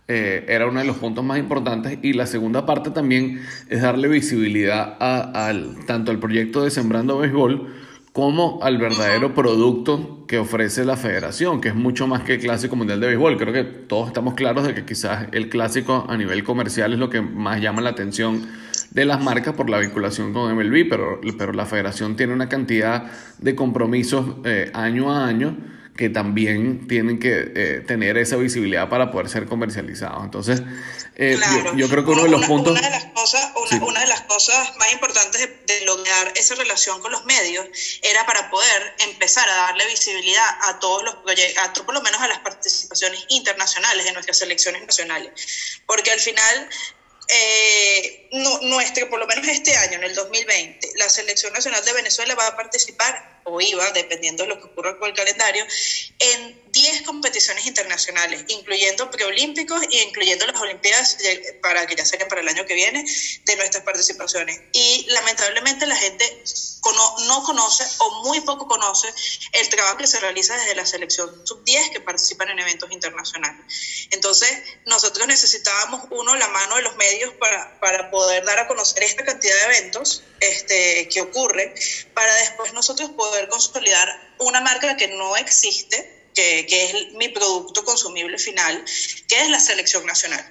eh, 0.06 0.44
era 0.46 0.68
uno 0.68 0.78
de 0.78 0.86
los 0.86 0.98
puntos 0.98 1.24
más 1.24 1.40
importantes. 1.40 1.98
Y 2.02 2.12
la 2.12 2.26
segunda 2.26 2.66
parte 2.66 2.90
también 2.90 3.42
es 3.68 3.82
darle 3.82 4.06
visibilidad 4.06 4.96
a, 5.00 5.48
al, 5.48 5.84
tanto 5.86 6.12
al 6.12 6.20
proyecto 6.20 6.62
de 6.62 6.70
Sembrando 6.70 7.18
Béisbol 7.18 7.74
como 8.12 8.60
al 8.62 8.78
verdadero 8.78 9.34
producto 9.34 10.24
que 10.28 10.38
ofrece 10.38 10.84
la 10.84 10.96
federación, 10.96 11.60
que 11.60 11.70
es 11.70 11.74
mucho 11.74 12.06
más 12.06 12.22
que 12.22 12.34
el 12.34 12.40
Clásico 12.40 12.76
Mundial 12.76 13.00
de 13.00 13.08
Béisbol. 13.08 13.38
Creo 13.38 13.52
que 13.52 13.64
todos 13.64 14.06
estamos 14.06 14.34
claros 14.34 14.68
de 14.68 14.74
que 14.74 14.84
quizás 14.84 15.26
el 15.32 15.48
clásico 15.48 16.06
a 16.08 16.16
nivel 16.16 16.44
comercial 16.44 16.92
es 16.92 17.00
lo 17.00 17.10
que 17.10 17.20
más 17.20 17.60
llama 17.60 17.82
la 17.82 17.90
atención 17.90 18.46
de 18.90 19.04
las 19.04 19.20
marcas 19.22 19.54
por 19.54 19.70
la 19.70 19.78
vinculación 19.78 20.32
con 20.32 20.54
MLB, 20.54 20.88
pero, 20.88 21.20
pero 21.38 21.52
la 21.52 21.66
federación 21.66 22.16
tiene 22.16 22.32
una 22.32 22.48
cantidad 22.48 23.10
de 23.38 23.54
compromisos 23.54 24.36
eh, 24.44 24.70
año 24.74 25.12
a 25.12 25.26
año 25.26 25.56
que 25.96 26.10
también 26.10 26.86
tienen 26.86 27.18
que 27.18 27.52
eh, 27.54 27.84
tener 27.86 28.18
esa 28.18 28.36
visibilidad 28.36 28.88
para 28.88 29.10
poder 29.10 29.28
ser 29.28 29.46
comercializados. 29.46 30.24
Entonces, 30.24 30.62
eh, 31.16 31.38
yo, 31.74 31.88
creo 31.88 32.04
que 32.04 32.10
uno 32.10 32.24
de 32.24 32.28
los 32.28 32.44
puntos... 32.44 32.72
Una 32.72 32.82
de 32.82 32.90
las 32.90 33.06
cosas, 33.06 33.50
una, 33.80 34.00
de 34.00 34.06
las 34.06 34.20
cosas 34.22 34.76
más 34.76 34.92
importantes 34.92 35.48
de, 35.66 35.84
lograr 35.86 36.32
esa 36.36 36.54
relación 36.56 37.00
con 37.00 37.12
los 37.12 37.24
medios 37.24 37.66
era 38.02 38.26
para 38.26 38.50
poder 38.50 38.94
empezar 39.08 39.48
a 39.48 39.54
darle 39.54 39.86
visibilidad 39.86 40.44
a 40.68 40.78
todos 40.78 41.04
los 41.04 41.14
proyectos, 41.16 41.84
por 41.84 41.94
lo 41.94 42.02
menos 42.02 42.20
a 42.20 42.28
las 42.28 42.40
participaciones 42.40 43.24
internacionales 43.28 44.04
de 44.04 44.12
nuestras 44.12 44.38
selecciones 44.38 44.84
nacionales. 44.84 45.80
Porque 45.86 46.10
al 46.10 46.20
final 46.20 46.68
eh, 47.28 48.28
no, 48.32 48.58
por 49.10 49.18
lo 49.18 49.26
menos 49.26 49.46
este 49.48 49.76
año, 49.76 49.94
en 49.94 50.04
el 50.04 50.14
2020, 50.14 50.92
la 50.96 51.08
Selección 51.08 51.52
Nacional 51.52 51.84
de 51.84 51.92
Venezuela 51.92 52.34
va 52.34 52.46
a 52.48 52.56
participar 52.56 53.35
o 53.46 53.60
iba, 53.60 53.90
dependiendo 53.92 54.42
de 54.42 54.50
lo 54.50 54.58
que 54.58 54.66
ocurra 54.66 54.98
con 54.98 55.08
el 55.08 55.16
calendario, 55.16 55.64
en 56.18 56.72
10 56.72 57.02
competiciones 57.02 57.66
internacionales, 57.66 58.44
incluyendo 58.48 59.10
preolímpicos 59.10 59.80
e 59.90 60.02
incluyendo 60.02 60.46
las 60.46 60.60
Olimpiadas, 60.60 61.16
para 61.62 61.86
que 61.86 61.94
ya 61.94 62.04
sean 62.04 62.28
para 62.28 62.40
el 62.40 62.48
año 62.48 62.66
que 62.66 62.74
viene, 62.74 63.04
de 63.44 63.56
nuestras 63.56 63.84
participaciones. 63.84 64.60
Y 64.72 65.06
lamentablemente 65.10 65.86
la 65.86 65.96
gente 65.96 66.42
no 67.26 67.42
conoce 67.42 67.84
o 67.98 68.22
muy 68.24 68.40
poco 68.40 68.66
conoce 68.66 69.08
el 69.52 69.68
trabajo 69.68 69.96
que 69.96 70.06
se 70.06 70.20
realiza 70.20 70.56
desde 70.56 70.74
la 70.74 70.86
selección 70.86 71.46
sub-10 71.46 71.92
que 71.92 72.00
participan 72.00 72.50
en 72.50 72.58
eventos 72.60 72.90
internacionales. 72.90 74.06
Entonces, 74.10 74.50
nosotros 74.86 75.26
necesitábamos, 75.26 76.02
uno, 76.10 76.36
la 76.36 76.48
mano 76.48 76.76
de 76.76 76.82
los 76.82 76.96
medios 76.96 77.34
para, 77.34 77.78
para 77.80 78.10
poder 78.10 78.44
dar 78.44 78.58
a 78.60 78.68
conocer 78.68 79.02
esta 79.02 79.24
cantidad 79.24 79.54
de 79.54 79.76
eventos 79.76 80.22
este, 80.40 81.08
que 81.08 81.22
ocurre, 81.22 81.74
para 82.14 82.34
después 82.36 82.72
nosotros 82.72 83.10
poder 83.10 83.35
consolidar 83.48 84.08
una 84.38 84.60
marca 84.60 84.96
que 84.96 85.08
no 85.08 85.36
existe, 85.36 86.28
que, 86.34 86.66
que, 86.66 86.84
es 86.84 87.12
mi 87.14 87.28
producto 87.28 87.84
consumible 87.84 88.38
final, 88.38 88.84
que 89.28 89.40
es 89.40 89.50
la 89.50 89.60
selección 89.60 90.04
nacional. 90.06 90.44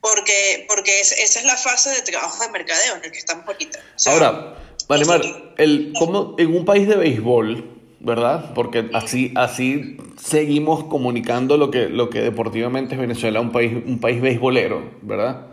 Porque, 0.00 0.66
porque 0.68 1.00
esa 1.00 1.14
es 1.14 1.44
la 1.44 1.56
fase 1.56 1.90
de 1.90 2.02
trabajo 2.02 2.42
de 2.44 2.50
mercadeo 2.50 2.96
en 2.96 3.04
el 3.04 3.10
que 3.10 3.18
estamos 3.18 3.46
ahorita. 3.46 3.80
Ahora, 4.06 4.56
Marimar, 4.88 5.54
el, 5.58 5.92
como 5.98 6.36
en 6.38 6.54
un 6.54 6.64
país 6.64 6.86
de 6.86 6.96
béisbol, 6.96 7.76
¿verdad? 8.00 8.54
Porque 8.54 8.88
así, 8.92 9.32
así 9.34 9.96
seguimos 10.16 10.84
comunicando 10.84 11.56
lo 11.56 11.70
que, 11.70 11.88
lo 11.88 12.08
que 12.08 12.20
deportivamente 12.20 12.94
es 12.94 13.00
Venezuela, 13.00 13.40
un 13.40 13.50
país, 13.50 13.72
un 13.72 13.98
país 13.98 14.20
beisbolero, 14.20 14.92
¿verdad? 15.02 15.48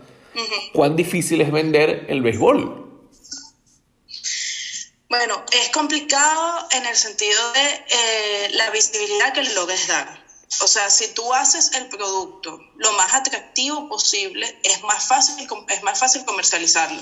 ¿Cuán 0.71 0.95
difícil 0.95 1.41
es 1.41 1.51
vender 1.51 2.05
el 2.09 2.21
béisbol? 2.21 2.82
Bueno, 5.15 5.45
es 5.51 5.69
complicado 5.69 6.67
en 6.71 6.87
el 6.87 6.95
sentido 6.95 7.51
de 7.51 7.85
eh, 7.87 8.49
la 8.53 8.71
visibilidad 8.71 9.31
que 9.31 9.43
le 9.43 9.53
logres 9.53 9.87
dar. 9.87 10.25
O 10.59 10.67
sea, 10.67 10.89
si 10.89 11.07
tú 11.09 11.31
haces 11.35 11.71
el 11.75 11.87
producto 11.87 12.59
lo 12.77 12.93
más 12.93 13.13
atractivo 13.13 13.87
posible, 13.87 14.59
es 14.63 14.81
más 14.81 15.07
fácil, 15.07 15.47
es 15.69 15.83
más 15.83 15.99
fácil 15.99 16.25
comercializarlo. 16.25 16.99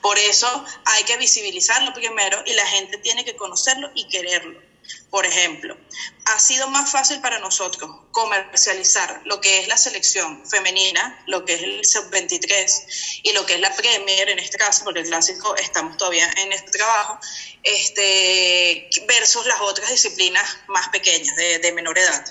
Por 0.00 0.18
eso 0.18 0.64
hay 0.86 1.04
que 1.04 1.18
visibilizarlo 1.18 1.92
primero 1.92 2.42
y 2.46 2.54
la 2.54 2.66
gente 2.66 2.96
tiene 2.96 3.22
que 3.22 3.36
conocerlo 3.36 3.90
y 3.94 4.08
quererlo. 4.08 4.58
Por 5.12 5.26
ejemplo, 5.26 5.76
ha 6.24 6.38
sido 6.38 6.68
más 6.68 6.90
fácil 6.90 7.20
para 7.20 7.38
nosotros 7.38 7.90
comercializar 8.12 9.20
lo 9.26 9.42
que 9.42 9.60
es 9.60 9.68
la 9.68 9.76
selección 9.76 10.42
femenina, 10.48 11.22
lo 11.26 11.44
que 11.44 11.52
es 11.52 11.62
el 11.62 11.84
sub-23 11.84 13.20
y 13.22 13.32
lo 13.32 13.44
que 13.44 13.54
es 13.54 13.60
la 13.60 13.76
Premier 13.76 14.30
en 14.30 14.38
este 14.38 14.56
caso, 14.56 14.84
porque 14.84 15.00
el 15.00 15.06
clásico 15.06 15.54
estamos 15.56 15.98
todavía 15.98 16.30
en 16.38 16.52
este 16.52 16.70
trabajo, 16.70 17.18
este, 17.62 18.88
versus 19.06 19.44
las 19.46 19.60
otras 19.60 19.90
disciplinas 19.90 20.44
más 20.68 20.88
pequeñas, 20.88 21.36
de, 21.36 21.72
menor 21.72 21.98
edad. 21.98 22.24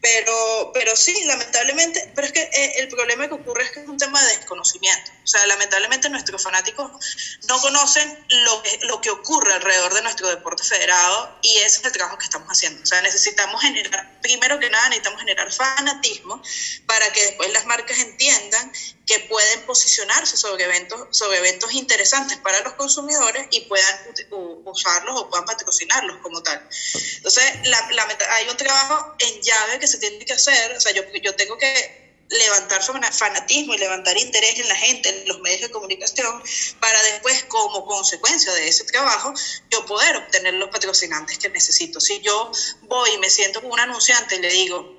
Pero, 0.00 0.70
pero 0.74 0.96
sí, 0.96 1.24
lamentablemente, 1.24 2.10
pero 2.14 2.26
es 2.26 2.32
que 2.32 2.42
eh, 2.42 2.72
el 2.78 2.88
problema 2.88 3.28
que 3.28 3.34
ocurre 3.34 3.64
es 3.64 3.70
que 3.70 3.80
es 3.80 3.88
un 3.88 3.98
tema 3.98 4.20
de 4.22 4.36
desconocimiento. 4.36 5.12
O 5.22 5.26
sea, 5.26 5.44
lamentablemente 5.46 6.08
nuestros 6.08 6.42
fanáticos 6.42 6.90
no 7.48 7.60
conocen 7.60 8.26
lo 8.28 8.62
que, 8.62 8.78
lo 8.82 9.00
que 9.00 9.10
ocurre 9.10 9.54
alrededor 9.54 9.94
de 9.94 10.02
nuestro 10.02 10.28
deporte 10.28 10.62
federado 10.62 11.38
y 11.42 11.58
ese 11.58 11.80
es 11.80 11.84
el 11.84 11.92
trabajo 11.92 12.15
que 12.18 12.24
estamos 12.24 12.48
haciendo. 12.48 12.82
O 12.82 12.86
sea, 12.86 13.00
necesitamos 13.02 13.60
generar, 13.60 14.20
primero 14.20 14.58
que 14.58 14.70
nada, 14.70 14.88
necesitamos 14.88 15.20
generar 15.20 15.52
fanatismo 15.52 16.42
para 16.86 17.12
que 17.12 17.24
después 17.24 17.52
las 17.52 17.66
marcas 17.66 17.98
entiendan 17.98 18.72
que 19.06 19.20
pueden 19.20 19.62
posicionarse 19.66 20.36
sobre 20.36 20.64
eventos, 20.64 21.16
sobre 21.16 21.38
eventos 21.38 21.72
interesantes 21.72 22.38
para 22.38 22.60
los 22.60 22.74
consumidores 22.74 23.46
y 23.50 23.62
puedan 23.62 23.96
usarlos 24.64 25.20
o 25.20 25.30
puedan 25.30 25.46
patrocinarlos 25.46 26.18
como 26.22 26.42
tal. 26.42 26.60
Entonces, 27.16 27.44
la, 27.64 28.18
hay 28.30 28.48
un 28.48 28.56
trabajo 28.56 29.14
en 29.18 29.42
llave 29.42 29.78
que 29.78 29.86
se 29.86 29.98
tiene 29.98 30.24
que 30.24 30.32
hacer, 30.32 30.76
o 30.76 30.80
sea, 30.80 30.92
yo, 30.92 31.02
yo 31.22 31.34
tengo 31.36 31.56
que 31.56 32.05
levantar 32.28 32.82
fanatismo 32.82 33.74
y 33.74 33.78
levantar 33.78 34.16
interés 34.18 34.58
en 34.58 34.68
la 34.68 34.76
gente, 34.76 35.08
en 35.08 35.28
los 35.28 35.40
medios 35.40 35.62
de 35.62 35.70
comunicación, 35.70 36.42
para 36.80 37.00
después, 37.02 37.44
como 37.44 37.84
consecuencia 37.86 38.52
de 38.52 38.68
ese 38.68 38.84
trabajo, 38.84 39.32
yo 39.70 39.86
poder 39.86 40.16
obtener 40.16 40.54
los 40.54 40.70
patrocinantes 40.70 41.38
que 41.38 41.48
necesito. 41.48 42.00
Si 42.00 42.20
yo 42.20 42.50
voy 42.82 43.10
y 43.10 43.18
me 43.18 43.30
siento 43.30 43.62
con 43.62 43.72
un 43.72 43.80
anunciante 43.80 44.36
y 44.36 44.40
le 44.40 44.50
digo, 44.50 44.96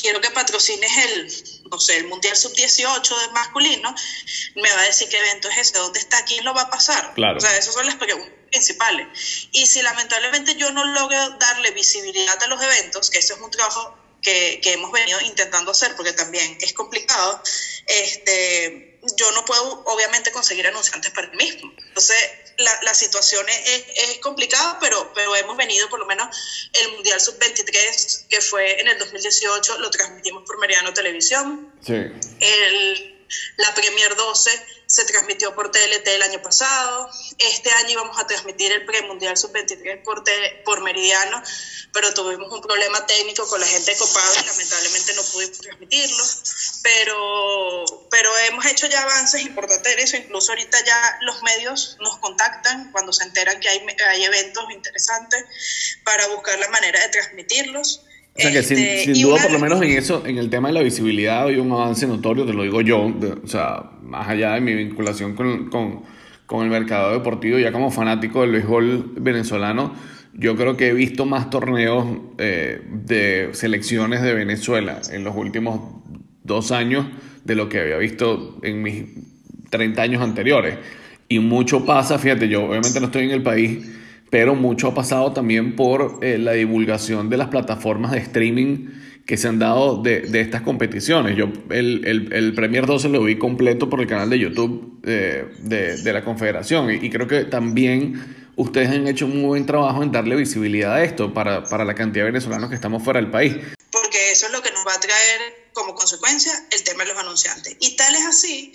quiero 0.00 0.20
que 0.20 0.30
patrocines 0.30 0.90
el, 0.98 1.70
no 1.70 1.78
sé, 1.78 1.96
el 1.96 2.06
Mundial 2.06 2.36
Sub-18 2.36 3.20
de 3.20 3.32
masculino, 3.32 3.94
me 4.56 4.72
va 4.72 4.80
a 4.80 4.84
decir 4.84 5.08
qué 5.08 5.18
evento 5.18 5.48
es 5.48 5.58
ese, 5.58 5.78
dónde 5.78 6.00
está, 6.00 6.24
quién 6.24 6.44
lo 6.44 6.54
va 6.54 6.62
a 6.62 6.70
pasar. 6.70 7.14
Claro. 7.14 7.38
O 7.38 7.40
sea, 7.40 7.56
esas 7.56 7.74
son 7.74 7.86
las 7.86 7.96
preguntas 7.96 8.32
principales. 8.50 9.48
Y 9.52 9.66
si 9.66 9.82
lamentablemente 9.82 10.54
yo 10.56 10.70
no 10.70 10.84
logro 10.84 11.30
darle 11.38 11.70
visibilidad 11.72 12.40
a 12.42 12.46
los 12.46 12.62
eventos, 12.62 13.10
que 13.10 13.18
ese 13.18 13.34
es 13.34 13.40
un 13.40 13.50
trabajo 13.50 14.05
que, 14.22 14.60
que 14.62 14.72
hemos 14.72 14.92
venido 14.92 15.20
intentando 15.20 15.70
hacer, 15.70 15.94
porque 15.96 16.12
también 16.12 16.58
es 16.60 16.72
complicado, 16.72 17.40
este, 17.86 18.98
yo 19.16 19.30
no 19.32 19.44
puedo 19.44 19.84
obviamente 19.86 20.32
conseguir 20.32 20.66
anunciantes 20.66 21.12
para 21.12 21.28
el 21.28 21.36
mismo. 21.36 21.72
Entonces, 21.88 22.16
la, 22.58 22.78
la 22.82 22.94
situación 22.94 23.46
es, 23.48 23.84
es, 23.94 24.18
complicada, 24.18 24.78
pero, 24.80 25.12
pero 25.14 25.36
hemos 25.36 25.56
venido, 25.56 25.88
por 25.88 26.00
lo 26.00 26.06
menos, 26.06 26.34
el 26.72 26.92
Mundial 26.92 27.20
Sub-23, 27.20 28.26
que 28.28 28.40
fue 28.40 28.80
en 28.80 28.88
el 28.88 28.98
2018, 28.98 29.78
lo 29.78 29.90
transmitimos 29.90 30.44
por 30.46 30.58
Meridiano 30.58 30.92
Televisión. 30.92 31.72
Sí. 31.84 31.94
El, 32.40 33.15
la 33.56 33.74
Premier 33.74 34.14
12 34.14 34.66
se 34.86 35.04
transmitió 35.04 35.54
por 35.54 35.70
TLT 35.70 36.06
el 36.06 36.22
año 36.22 36.42
pasado. 36.42 37.10
Este 37.38 37.70
año 37.72 37.90
íbamos 37.90 38.18
a 38.18 38.26
transmitir 38.26 38.72
el 38.72 38.86
Premundial 38.86 39.36
Sub-23 39.36 40.02
por, 40.02 40.22
por 40.64 40.82
Meridiano, 40.82 41.42
pero 41.92 42.14
tuvimos 42.14 42.52
un 42.52 42.60
problema 42.60 43.04
técnico 43.06 43.48
con 43.48 43.60
la 43.60 43.66
gente 43.66 43.90
de 43.90 43.96
Copado 43.96 44.34
y 44.40 44.46
lamentablemente 44.46 45.14
no 45.14 45.22
pudimos 45.22 45.58
transmitirlo. 45.58 46.24
Pero, 46.82 47.84
pero 48.10 48.38
hemos 48.38 48.64
hecho 48.66 48.86
ya 48.86 49.02
avances 49.02 49.42
importantes 49.42 49.92
en 49.92 49.98
eso. 49.98 50.16
Incluso 50.16 50.52
ahorita 50.52 50.84
ya 50.84 51.18
los 51.22 51.42
medios 51.42 51.96
nos 52.00 52.18
contactan 52.18 52.92
cuando 52.92 53.12
se 53.12 53.24
enteran 53.24 53.58
que 53.60 53.68
hay, 53.68 53.84
hay 54.08 54.24
eventos 54.24 54.64
interesantes 54.70 55.44
para 56.04 56.28
buscar 56.28 56.58
la 56.58 56.68
manera 56.68 57.00
de 57.00 57.08
transmitirlos. 57.08 58.02
O 58.36 58.40
sea 58.40 58.52
que 58.52 58.62
sin, 58.62 58.78
Este, 58.78 59.14
sin 59.14 59.22
duda, 59.22 59.34
una 59.36 59.42
por 59.44 59.52
lo 59.52 59.58
menos 59.60 59.82
en 59.82 59.90
eso, 59.90 60.22
en 60.26 60.38
el 60.38 60.50
tema 60.50 60.68
de 60.68 60.74
la 60.74 60.82
visibilidad, 60.82 61.46
hay 61.46 61.56
un 61.56 61.70
avance 61.72 62.06
notorio, 62.06 62.44
te 62.44 62.52
lo 62.52 62.62
digo 62.64 62.80
yo, 62.82 63.10
de- 63.18 63.32
o 63.32 63.46
sea, 63.46 63.90
más 64.02 64.28
allá 64.28 64.52
de 64.54 64.60
mi 64.60 64.74
vinculación 64.74 65.34
con, 65.34 65.70
con, 65.70 66.02
con 66.46 66.64
el 66.64 66.70
mercado 66.70 67.12
deportivo, 67.12 67.58
ya 67.58 67.72
como 67.72 67.90
fanático 67.90 68.42
del 68.42 68.52
béisbol 68.52 69.12
venezolano, 69.18 69.94
yo 70.34 70.54
creo 70.54 70.76
que 70.76 70.88
he 70.88 70.92
visto 70.92 71.24
más 71.24 71.48
torneos 71.48 72.06
eh, 72.38 72.82
de 72.90 73.48
selecciones 73.52 74.20
de 74.22 74.34
Venezuela 74.34 75.00
en 75.10 75.24
los 75.24 75.34
últimos 75.34 75.80
dos 76.44 76.72
años 76.72 77.06
de 77.44 77.54
lo 77.54 77.68
que 77.70 77.80
había 77.80 77.96
visto 77.96 78.58
en 78.62 78.82
mis 78.82 79.04
30 79.70 80.02
años 80.02 80.22
anteriores. 80.22 80.76
Y 81.28 81.38
mucho 81.38 81.86
pasa, 81.86 82.18
fíjate, 82.18 82.48
yo 82.48 82.64
obviamente 82.66 83.00
no 83.00 83.06
estoy 83.06 83.24
en 83.24 83.30
el 83.30 83.42
país, 83.42 83.88
pero 84.30 84.54
mucho 84.54 84.88
ha 84.88 84.94
pasado 84.94 85.32
también 85.32 85.76
por 85.76 86.18
eh, 86.22 86.38
la 86.38 86.52
divulgación 86.52 87.30
de 87.30 87.36
las 87.36 87.48
plataformas 87.48 88.12
de 88.12 88.18
streaming 88.18 88.88
que 89.26 89.36
se 89.36 89.48
han 89.48 89.58
dado 89.58 90.02
de, 90.02 90.20
de 90.20 90.40
estas 90.40 90.62
competiciones. 90.62 91.36
Yo 91.36 91.48
el, 91.70 92.06
el, 92.06 92.32
el 92.32 92.54
Premier 92.54 92.86
12 92.86 93.08
lo 93.08 93.24
vi 93.24 93.36
completo 93.36 93.90
por 93.90 94.00
el 94.00 94.06
canal 94.06 94.30
de 94.30 94.38
YouTube 94.38 95.00
eh, 95.04 95.44
de, 95.58 95.96
de 95.96 96.12
la 96.12 96.24
Confederación 96.24 96.90
y, 96.90 97.10
creo 97.10 97.26
que 97.26 97.44
también 97.44 98.52
ustedes 98.54 98.88
han 98.88 99.06
hecho 99.08 99.26
un 99.26 99.38
muy 99.38 99.46
buen 99.46 99.66
trabajo 99.66 100.02
en 100.02 100.12
darle 100.12 100.36
visibilidad 100.36 100.94
a 100.94 101.04
esto 101.04 101.34
para, 101.34 101.64
para 101.64 101.84
la 101.84 101.94
cantidad 101.94 102.24
de 102.24 102.30
venezolanos 102.30 102.68
que 102.68 102.76
estamos 102.76 103.02
fuera 103.02 103.20
del 103.20 103.30
país. 103.30 103.56
porque 103.90 104.30
eso 104.30 104.46
es 104.46 104.52
lo 104.52 104.62
que 104.62 104.70
nos 104.70 104.86
va 104.86 104.94
a 104.94 105.00
traer 105.00 105.40
como 105.72 105.94
consecuencia 105.94 106.52
el 106.70 106.82
tema 106.84 107.04
de 107.04 107.10
los 107.12 107.18
anunciantes. 107.18 107.76
Y 107.80 107.96
tal 107.96 108.14
es 108.14 108.26
así 108.26 108.72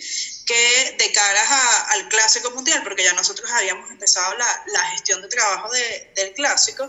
que 0.52 0.96
de 0.98 1.12
caras 1.12 1.48
a- 1.50 1.80
al 1.92 2.08
clásico 2.08 2.50
mundial, 2.50 2.82
porque 2.82 3.04
ya 3.04 3.12
nosotros 3.14 3.50
habíamos 3.50 3.90
empezado 3.90 4.34
la, 4.36 4.62
la 4.66 4.84
gestión 4.90 5.22
de 5.22 5.28
trabajo 5.28 5.70
de- 5.72 6.12
del 6.14 6.34
clásico, 6.34 6.88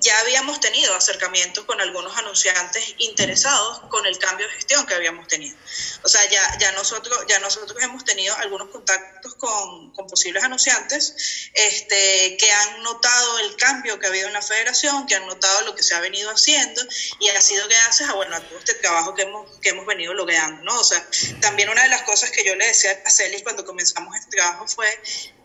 ya 0.00 0.18
habíamos 0.20 0.60
tenido 0.60 0.94
acercamientos 0.94 1.64
con 1.64 1.80
algunos 1.80 2.16
anunciantes 2.16 2.94
interesados 2.98 3.80
con 3.88 4.06
el 4.06 4.18
cambio 4.18 4.46
de 4.46 4.54
gestión 4.54 4.86
que 4.86 4.94
habíamos 4.94 5.26
tenido. 5.26 5.56
O 6.02 6.08
sea, 6.08 6.28
ya, 6.28 6.58
ya, 6.58 6.72
nosotros, 6.72 7.18
ya 7.28 7.38
nosotros 7.40 7.80
hemos 7.82 8.04
tenido 8.04 8.34
algunos 8.36 8.68
contactos 8.68 9.34
con, 9.34 9.92
con 9.92 10.06
posibles 10.06 10.44
anunciantes 10.44 11.50
este, 11.54 12.36
que 12.38 12.50
han 12.50 12.82
notado 12.82 13.38
el 13.40 13.56
cambio 13.56 13.98
que 13.98 14.06
ha 14.06 14.10
habido 14.10 14.28
en 14.28 14.34
la 14.34 14.42
federación, 14.42 15.06
que 15.06 15.16
han 15.16 15.26
notado 15.26 15.62
lo 15.62 15.74
que 15.74 15.82
se 15.82 15.94
ha 15.94 16.00
venido 16.00 16.30
haciendo 16.30 16.82
y 17.20 17.28
ha 17.28 17.40
sido 17.40 17.66
gracias 17.68 18.08
a, 18.08 18.14
bueno, 18.14 18.36
a 18.36 18.40
todo 18.40 18.58
este 18.58 18.74
trabajo 18.74 19.14
que 19.14 19.22
hemos, 19.22 19.58
que 19.60 19.70
hemos 19.70 19.86
venido 19.86 20.14
logrando, 20.14 20.62
¿no? 20.62 20.78
O 20.78 20.84
sea, 20.84 21.04
también 21.40 21.68
una 21.68 21.82
de 21.82 21.88
las 21.88 22.02
cosas 22.02 22.30
que 22.30 22.44
yo 22.44 22.54
le 22.54 22.66
decía 22.66 23.02
a 23.04 23.10
Celis 23.10 23.42
cuando 23.42 23.64
comenzamos 23.64 24.14
este 24.16 24.36
trabajo 24.36 24.66
fue 24.68 24.88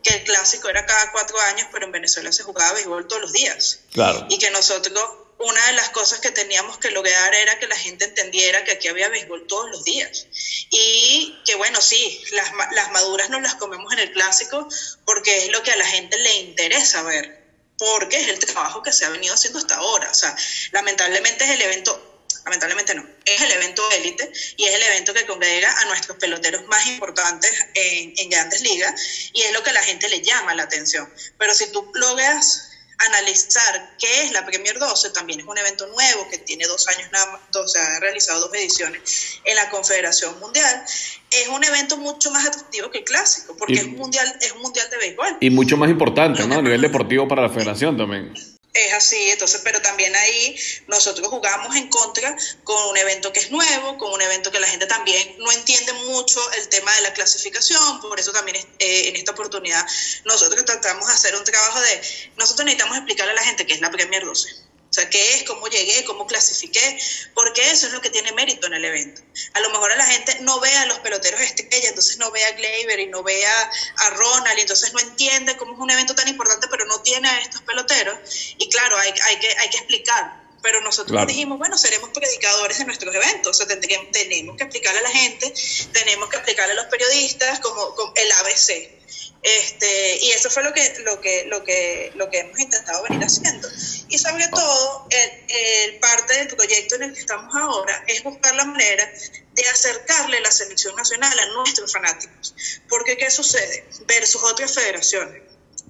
que 0.03 0.15
el 0.15 0.24
clásico 0.24 0.69
era 0.69 0.86
cada 0.86 1.12
cuatro 1.12 1.39
años, 1.39 1.67
pero 1.72 1.86
en 1.86 1.91
Venezuela 1.91 2.31
se 2.31 2.43
jugaba 2.43 2.74
béisbol 2.74 3.07
todos 3.07 3.22
los 3.22 3.33
días. 3.33 3.79
Claro. 3.91 4.25
y 4.29 4.38
que 4.38 4.51
nosotros 4.51 5.03
una 5.39 5.65
de 5.67 5.74
las 5.74 5.89
cosas 5.89 6.19
que 6.19 6.31
teníamos 6.31 6.77
que 6.77 6.91
lograr 6.91 7.34
era 7.34 7.60
que 7.60 7.67
la 7.67 7.75
gente 7.75 8.06
entendiera 8.06 8.63
que 8.63 8.71
aquí 8.71 8.88
había 8.88 9.10
béisbol 9.10 9.47
todos 9.47 9.69
los 9.71 9.84
días. 9.84 10.27
Y 10.69 11.41
que 11.45 11.56
bueno 11.56 11.82
sí 11.82 12.23
las, 12.32 12.51
las 12.71 12.91
maduras 12.91 13.30
nos 13.30 13.41
las 13.41 13.56
comemos 13.56 13.91
en 13.93 13.99
el 13.99 14.12
clásico 14.12 14.67
porque 15.06 15.45
es 15.45 15.51
lo 15.51 15.62
que 15.63 15.71
a 15.71 15.75
la 15.75 15.86
gente 15.86 16.17
le 16.17 16.36
interesa 16.36 17.04
ver 17.04 17.43
porque 17.77 18.21
es 18.21 18.27
el 18.30 18.39
trabajo 18.39 18.84
que 18.84 18.93
se 18.93 19.06
ha 19.06 19.10
venido 19.10 19.34
haciendo 19.34 19.60
hasta 19.60 19.75
ahora. 19.75 20.10
O 20.12 20.13
sea 20.13 20.36
lamentablemente 20.71 21.43
es 21.45 21.51
el 21.51 21.62
evento 21.62 22.12
lamentablemente 22.45 22.93
no, 22.95 23.06
es 23.25 23.41
el 23.41 23.51
evento 23.51 23.84
élite 23.91 24.32
y 24.58 24.65
es 24.65 24.73
el 24.75 24.82
evento 24.84 25.13
que 25.13 25.25
congrega 25.25 25.73
a 25.82 25.86
nuestros 25.86 26.17
peloteros 26.17 26.65
más 26.67 26.86
importantes 26.88 27.51
en, 27.73 28.13
en 28.17 28.29
grandes 28.29 28.62
ligas 28.62 28.93
y 29.34 29.41
es 29.41 29.53
lo 29.53 29.63
que 29.63 29.69
a 29.69 29.73
la 29.73 29.84
gente 29.84 30.10
le 30.10 30.21
llama 30.21 30.53
la 30.56 30.63
atención. 30.63 31.12
Pero 31.38 31.53
si 31.53 31.71
tú 31.71 31.89
logras 31.93 32.69
analizar 32.99 33.95
qué 33.99 34.23
es 34.23 34.32
la 34.32 34.45
Premier 34.45 34.77
12, 34.79 35.10
también 35.12 35.39
es 35.41 35.45
un 35.45 35.58
evento 35.58 35.88
nuevo 35.88 36.27
que 36.29 36.38
tiene 36.38 36.65
dos 36.67 36.88
años 36.88 37.10
nada 37.12 37.32
más, 37.32 37.41
o 37.56 37.67
sea, 37.67 37.97
ha 37.97 37.99
realizado 37.99 38.39
dos 38.41 38.53
ediciones 38.53 39.01
en 39.43 39.56
la 39.56 39.69
Confederación 39.69 40.39
Mundial, 40.39 40.86
es 41.32 41.47
un 41.47 41.63
evento 41.63 41.97
mucho 41.97 42.29
más 42.32 42.45
atractivo 42.45 42.91
que 42.91 42.99
el 42.99 43.03
clásico, 43.03 43.58
porque 43.58 43.73
Y- 43.73 43.77
es 43.77 43.84
un 43.86 43.95
mundial, 43.95 44.38
es 44.41 44.51
un 44.51 44.62
mundial 44.62 44.89
de 44.89 44.97
béisbol. 44.97 45.38
Y 45.41 45.49
mucho 45.49 45.75
más 45.75 45.89
importante, 45.89 46.45
¿no? 46.47 46.60
A 46.60 46.62
nivel 46.62 46.82
deportivo 46.82 47.27
para 47.27 47.41
la 47.41 47.49
federación 47.49 47.97
también. 47.97 48.34
Es 48.73 48.91
así, 48.91 49.29
entonces, 49.29 49.62
pero 49.63 49.79
también 49.83 50.15
ahí 50.15 50.59
nosotros 50.88 51.27
jugamos 51.27 51.75
en 51.75 51.89
contra 51.89 52.36
con 52.63 52.89
un 52.89 52.97
evento 52.97 53.31
que 53.31 53.39
es 53.39 53.51
nuevo, 53.51 53.99
con 53.99 54.12
un 54.12 54.19
evento 54.19 54.49
que 54.51 54.59
la 54.59 54.67
gente 54.67 54.88
también 54.88 55.36
no 55.38 55.51
entiende 55.51 55.93
mucho 55.93 56.39
el 56.53 56.67
tema 56.69 56.91
de 56.95 57.01
la 57.01 57.13
clasificación, 57.13 58.01
por 58.01 58.19
eso 58.19 58.31
también 58.31 58.57
eh, 58.79 59.09
en 59.09 59.15
esta 59.15 59.33
oportunidad 59.33 59.86
nosotros 60.25 60.65
tratamos 60.65 61.05
de 61.05 61.13
hacer 61.13 61.36
un 61.36 61.43
trabajo 61.43 61.79
de, 61.81 62.01
nosotros 62.36 62.65
necesitamos 62.65 62.97
explicarle 62.97 63.33
a 63.33 63.36
la 63.36 63.43
gente 63.43 63.67
qué 63.67 63.75
es 63.75 63.81
la 63.81 63.91
Premier 63.91 64.25
12. 64.25 64.72
O 64.93 64.95
sea, 64.95 65.10
qué 65.10 65.34
es, 65.34 65.43
cómo 65.45 65.67
llegué, 65.69 66.03
cómo 66.06 66.27
clasifiqué, 66.27 66.99
porque 67.34 67.67
eso 67.71 67.88
es 67.88 67.93
lo 67.93 67.99
que 68.01 68.12
tiene 68.12 68.32
mérito 68.34 68.67
en 68.67 68.75
el 68.75 68.86
evento. 68.86 69.23
A 69.56 69.60
lo 69.62 69.71
mejor 69.71 69.91
a 69.91 69.95
la 69.95 70.06
gente 70.06 70.38
no 70.41 70.60
ve 70.60 70.71
a 70.71 70.86
los 70.86 70.99
peloteros 70.99 71.41
estrella, 71.41 71.89
entonces 71.89 72.19
no 72.19 72.29
ve 72.29 72.45
a 72.45 72.51
Gleyber 72.51 72.99
y 72.99 73.08
no 73.08 73.23
ve 73.23 73.43
a, 73.43 73.71
a 73.97 74.10
Ronald, 74.12 74.60
y 74.60 74.62
entonces 74.62 74.93
no 74.93 74.99
entiende 74.99 75.58
cómo 75.58 75.73
es 75.73 75.79
un 75.79 75.89
evento 75.89 76.13
tan 76.13 76.27
importante, 76.27 76.67
pero 76.69 76.86
no 76.86 77.01
tiene 77.01 77.27
a 77.27 77.39
estos 77.39 77.62
peloteros. 77.62 78.19
Y 78.60 78.69
claro, 78.69 78.95
hay, 78.99 79.12
hay, 79.23 79.39
que, 79.39 79.47
hay 79.58 79.69
que 79.71 79.77
explicar. 79.77 80.43
Pero 80.62 80.79
nosotros 80.82 81.12
Claro. 81.12 81.25
dijimos, 81.25 81.58
bueno, 81.58 81.75
seremos 81.75 82.12
predicadores 82.12 82.77
de 82.77 82.86
nuestros 82.86 83.15
eventos, 83.15 83.60
o 83.60 83.65
sea, 83.65 83.82
tenemos 83.82 84.58
que 84.58 84.63
explicarle 84.63 84.99
a 84.99 85.03
la 85.03 85.10
gente, 85.10 85.51
tenemos 85.91 86.29
que 86.29 86.36
explicarle 86.36 86.73
a 86.73 86.75
los 86.75 86.86
periodistas 86.86 87.60
como, 87.62 87.95
como 87.95 88.13
el 88.15 88.32
ABC. 88.32 89.02
Este, 89.43 90.17
y 90.21 90.32
eso 90.32 90.49
fue 90.49 90.63
lo 90.63 90.73
que, 90.73 90.95
lo, 90.99 91.19
que, 91.19 91.45
lo, 91.45 91.63
que, 91.65 92.12
lo 92.15 92.29
que 92.29 92.39
hemos 92.39 92.58
intentado 92.58 93.03
venir 93.03 93.21
haciendo. 93.25 93.67
Y 94.08 94.17
sobre 94.17 94.47
todo, 94.47 95.08
el, 95.10 95.32
el 95.49 95.99
parte 95.99 96.34
del 96.38 96.47
proyecto 96.47 96.95
en 96.95 97.03
el 97.03 97.13
que 97.13 97.19
estamos 97.19 97.53
ahora 97.53 98.06
es 98.08 98.23
buscar 98.23 98.56
la 98.56 98.63
manera 98.63 99.12
de 99.51 99.69
acercarle 99.69 100.39
la 100.39 100.51
selección 100.51 100.95
nacional 100.95 101.38
a 101.38 101.45
nuestros 101.47 101.91
fanáticos. 101.91 102.56
Porque, 102.88 103.17
¿qué 103.17 103.29
sucede? 103.29 103.86
Versus 104.08 104.41
otras 104.43 104.73
federaciones. 104.73 105.41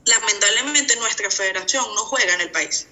Lamentablemente, 0.05 0.95
nuestra 0.95 1.29
federación 1.29 1.85
no 1.93 2.05
juega 2.05 2.33
en 2.33 2.41
el 2.41 2.51
país. 2.51 2.87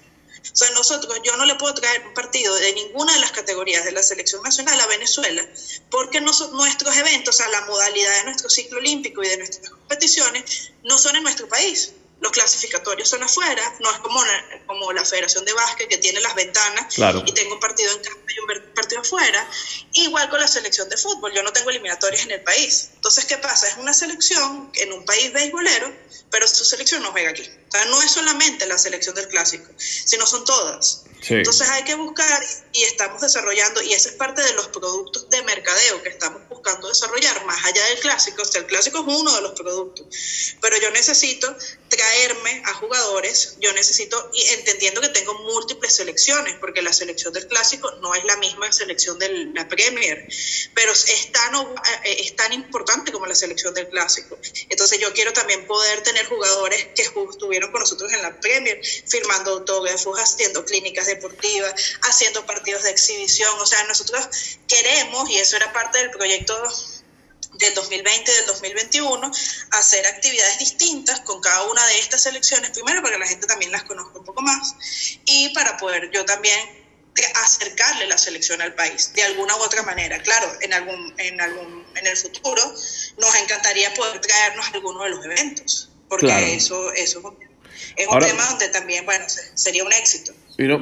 O 0.52 0.56
sea, 0.56 0.70
nosotros, 0.70 1.20
yo 1.24 1.36
no 1.36 1.44
le 1.44 1.54
puedo 1.54 1.74
traer 1.74 2.06
un 2.06 2.14
partido 2.14 2.54
de 2.56 2.72
ninguna 2.74 3.12
de 3.14 3.20
las 3.20 3.32
categorías 3.32 3.84
de 3.84 3.92
la 3.92 4.02
selección 4.02 4.42
nacional 4.42 4.80
a 4.80 4.86
Venezuela, 4.86 5.46
porque 5.90 6.20
nuestros 6.20 6.96
eventos, 6.96 7.34
o 7.34 7.38
sea, 7.38 7.48
la 7.48 7.62
modalidad 7.66 8.18
de 8.18 8.24
nuestro 8.24 8.50
ciclo 8.50 8.78
olímpico 8.78 9.22
y 9.22 9.28
de 9.28 9.38
nuestras 9.38 9.70
competiciones, 9.70 10.72
no 10.82 10.98
son 10.98 11.16
en 11.16 11.22
nuestro 11.22 11.48
país. 11.48 11.92
Los 12.22 12.30
clasificatorios 12.30 13.08
son 13.08 13.22
afuera, 13.24 13.74
no 13.80 13.90
es 13.90 13.98
como 13.98 14.24
la, 14.24 14.44
como 14.66 14.92
la 14.92 15.04
Federación 15.04 15.44
de 15.44 15.52
Básquet 15.52 15.88
que 15.88 15.98
tiene 15.98 16.20
las 16.20 16.36
ventanas 16.36 16.94
Claro. 16.94 17.24
y 17.26 17.32
tengo 17.32 17.54
un 17.54 17.60
partido 17.60 17.90
en 17.92 17.98
casa 17.98 18.16
y 18.28 18.38
un 18.38 18.74
partido 18.74 19.00
afuera. 19.00 19.50
Igual 19.94 20.30
con 20.30 20.38
la 20.38 20.46
selección 20.46 20.88
de 20.88 20.96
fútbol, 20.96 21.32
yo 21.34 21.42
no 21.42 21.52
tengo 21.52 21.70
eliminatorias 21.70 22.24
en 22.24 22.30
el 22.30 22.42
país. 22.42 22.90
Entonces, 22.94 23.24
¿qué 23.24 23.38
pasa? 23.38 23.66
Es 23.66 23.76
una 23.76 23.92
selección 23.92 24.70
en 24.74 24.92
un 24.92 25.04
país 25.04 25.32
beisbolero, 25.32 25.92
pero 26.30 26.46
su 26.46 26.64
selección 26.64 27.02
no 27.02 27.10
juega 27.10 27.30
aquí. 27.30 27.42
O 27.42 27.70
sea, 27.72 27.84
no 27.86 28.00
es 28.00 28.12
solamente 28.12 28.66
la 28.66 28.78
selección 28.78 29.16
del 29.16 29.26
clásico, 29.26 29.68
sino 29.76 30.24
son 30.24 30.44
todas. 30.44 31.02
Entonces 31.28 31.68
hay 31.68 31.84
que 31.84 31.94
buscar 31.94 32.42
y 32.72 32.82
estamos 32.84 33.20
desarrollando, 33.20 33.82
y 33.82 33.92
ese 33.92 34.10
es 34.10 34.14
parte 34.16 34.42
de 34.42 34.52
los 34.54 34.68
productos 34.68 35.28
de 35.30 35.42
mercadeo 35.42 36.02
que 36.02 36.08
estamos 36.08 36.48
buscando 36.48 36.88
desarrollar, 36.88 37.44
más 37.44 37.64
allá 37.64 37.84
del 37.86 38.00
clásico. 38.00 38.42
O 38.42 38.44
sea, 38.44 38.60
el 38.60 38.66
clásico 38.66 38.98
es 38.98 39.04
uno 39.06 39.34
de 39.34 39.42
los 39.42 39.52
productos, 39.52 40.06
pero 40.60 40.76
yo 40.78 40.90
necesito 40.90 41.54
traerme 41.88 42.62
a 42.66 42.74
jugadores, 42.74 43.56
yo 43.60 43.72
necesito, 43.72 44.30
y 44.32 44.42
entendiendo 44.54 45.00
que 45.00 45.10
tengo 45.10 45.34
múltiples 45.34 45.94
selecciones, 45.94 46.56
porque 46.58 46.82
la 46.82 46.92
selección 46.92 47.32
del 47.32 47.46
clásico 47.46 47.90
no 48.00 48.14
es 48.14 48.24
la 48.24 48.36
misma 48.38 48.72
selección 48.72 49.18
de 49.18 49.28
la 49.54 49.68
Premier, 49.68 50.26
pero 50.74 50.92
es 50.92 51.32
tan, 51.32 51.54
eh, 52.04 52.16
es 52.18 52.34
tan 52.34 52.52
importante 52.52 53.12
como 53.12 53.26
la 53.26 53.34
selección 53.34 53.74
del 53.74 53.88
clásico. 53.88 54.38
Entonces 54.68 54.98
yo 54.98 55.12
quiero 55.12 55.32
también 55.32 55.66
poder 55.66 56.02
tener 56.02 56.26
jugadores 56.26 56.88
que 56.96 57.02
estuvieron 57.02 57.70
con 57.70 57.80
nosotros 57.80 58.12
en 58.12 58.22
la 58.22 58.40
Premier, 58.40 58.80
firmando 59.06 59.52
autógrafos, 59.52 60.18
haciendo 60.18 60.64
clínicas 60.64 61.06
deportivas, 61.14 61.74
haciendo 62.02 62.44
partidos 62.46 62.82
de 62.82 62.90
exhibición. 62.90 63.50
O 63.60 63.66
sea, 63.66 63.82
nosotros 63.84 64.28
queremos, 64.68 65.28
y 65.30 65.38
eso 65.38 65.56
era 65.56 65.72
parte 65.72 65.98
del 65.98 66.10
proyecto 66.10 66.54
del 67.54 67.74
2020 67.74 68.30
y 68.30 68.34
del 68.34 68.46
2021, 68.46 69.30
hacer 69.72 70.06
actividades 70.06 70.58
distintas 70.58 71.20
con 71.20 71.40
cada 71.40 71.64
una 71.64 71.86
de 71.86 71.98
estas 71.98 72.22
selecciones, 72.22 72.70
primero 72.70 73.02
para 73.02 73.14
que 73.14 73.20
la 73.20 73.26
gente 73.26 73.46
también 73.46 73.70
las 73.72 73.84
conozca 73.84 74.18
un 74.18 74.24
poco 74.24 74.42
más 74.42 74.74
y 75.24 75.50
para 75.50 75.76
poder 75.76 76.10
yo 76.12 76.24
también 76.24 76.82
acercarle 77.44 78.06
la 78.06 78.16
selección 78.16 78.62
al 78.62 78.74
país 78.74 79.12
de 79.12 79.22
alguna 79.22 79.54
u 79.56 79.60
otra 79.60 79.82
manera. 79.82 80.22
Claro, 80.22 80.50
en 80.60 80.72
algún 80.72 81.14
en 81.18 81.40
algún 81.40 81.86
en 81.94 82.06
el 82.06 82.16
futuro 82.16 82.62
nos 83.18 83.34
encantaría 83.36 83.92
poder 83.94 84.20
traernos 84.20 84.66
algunos 84.72 85.04
de 85.04 85.10
los 85.10 85.24
eventos, 85.24 85.90
porque 86.08 86.54
eso 86.54 86.90
eso 86.92 87.18
es 87.18 87.51
un 88.10 88.18
tema 88.20 88.46
donde 88.50 88.68
también, 88.68 89.04
bueno, 89.04 89.24
sería 89.54 89.84
un 89.84 89.92
éxito. 89.92 90.32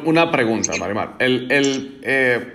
Una 0.04 0.30
pregunta, 0.30 0.74
Marimar. 0.76 1.16
El, 1.18 1.50
el, 1.50 2.00
eh, 2.02 2.52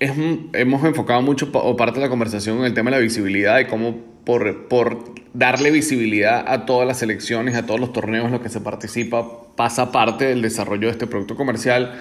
es 0.00 0.12
hemos 0.52 0.84
enfocado 0.84 1.22
mucho, 1.22 1.50
o 1.52 1.76
parte 1.76 2.00
de 2.00 2.06
la 2.06 2.10
conversación, 2.10 2.58
en 2.58 2.64
el 2.64 2.74
tema 2.74 2.90
de 2.90 2.96
la 2.96 3.02
visibilidad 3.02 3.58
y 3.60 3.66
cómo 3.66 3.96
por, 4.24 4.68
por 4.68 5.14
darle 5.32 5.70
visibilidad 5.70 6.44
a 6.46 6.66
todas 6.66 6.86
las 6.86 7.02
elecciones, 7.02 7.54
a 7.54 7.66
todos 7.66 7.80
los 7.80 7.92
torneos 7.92 8.26
en 8.26 8.32
los 8.32 8.40
que 8.40 8.48
se 8.48 8.60
participa, 8.60 9.54
pasa 9.56 9.92
parte 9.92 10.26
del 10.26 10.42
desarrollo 10.42 10.88
de 10.88 10.92
este 10.92 11.06
producto 11.06 11.36
comercial. 11.36 11.98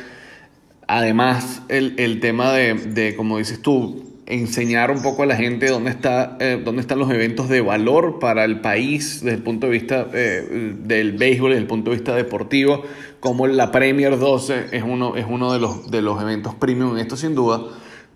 Además, 0.88 1.62
el, 1.70 1.96
el 1.98 2.20
tema 2.20 2.54
de, 2.54 2.74
de, 2.74 3.16
como 3.16 3.38
dices 3.38 3.62
tú, 3.62 4.07
enseñar 4.28 4.92
un 4.92 5.02
poco 5.02 5.24
a 5.24 5.26
la 5.26 5.36
gente 5.36 5.68
dónde, 5.68 5.90
está, 5.90 6.38
eh, 6.40 6.62
dónde 6.64 6.82
están 6.82 7.00
los 7.00 7.10
eventos 7.10 7.48
de 7.48 7.62
valor 7.62 8.20
para 8.20 8.44
el 8.44 8.60
país 8.60 9.22
desde 9.24 9.38
el 9.38 9.44
punto 9.44 9.68
de 9.68 9.72
vista 9.72 10.08
eh, 10.14 10.76
del 10.84 11.14
béisbol, 11.14 11.52
desde 11.52 11.62
el 11.62 11.68
punto 11.68 11.92
de 11.92 11.98
vista 11.98 12.14
deportivo, 12.14 12.84
como 13.20 13.48
la 13.48 13.72
Premier 13.72 14.20
12 14.20 14.68
es 14.72 14.84
uno, 14.84 15.16
es 15.16 15.26
uno 15.28 15.54
de, 15.54 15.60
los, 15.60 15.90
de 15.90 16.02
los 16.02 16.22
eventos 16.22 16.54
premium 16.56 16.98
esto 16.98 17.16
sin 17.16 17.36
duda, 17.36 17.62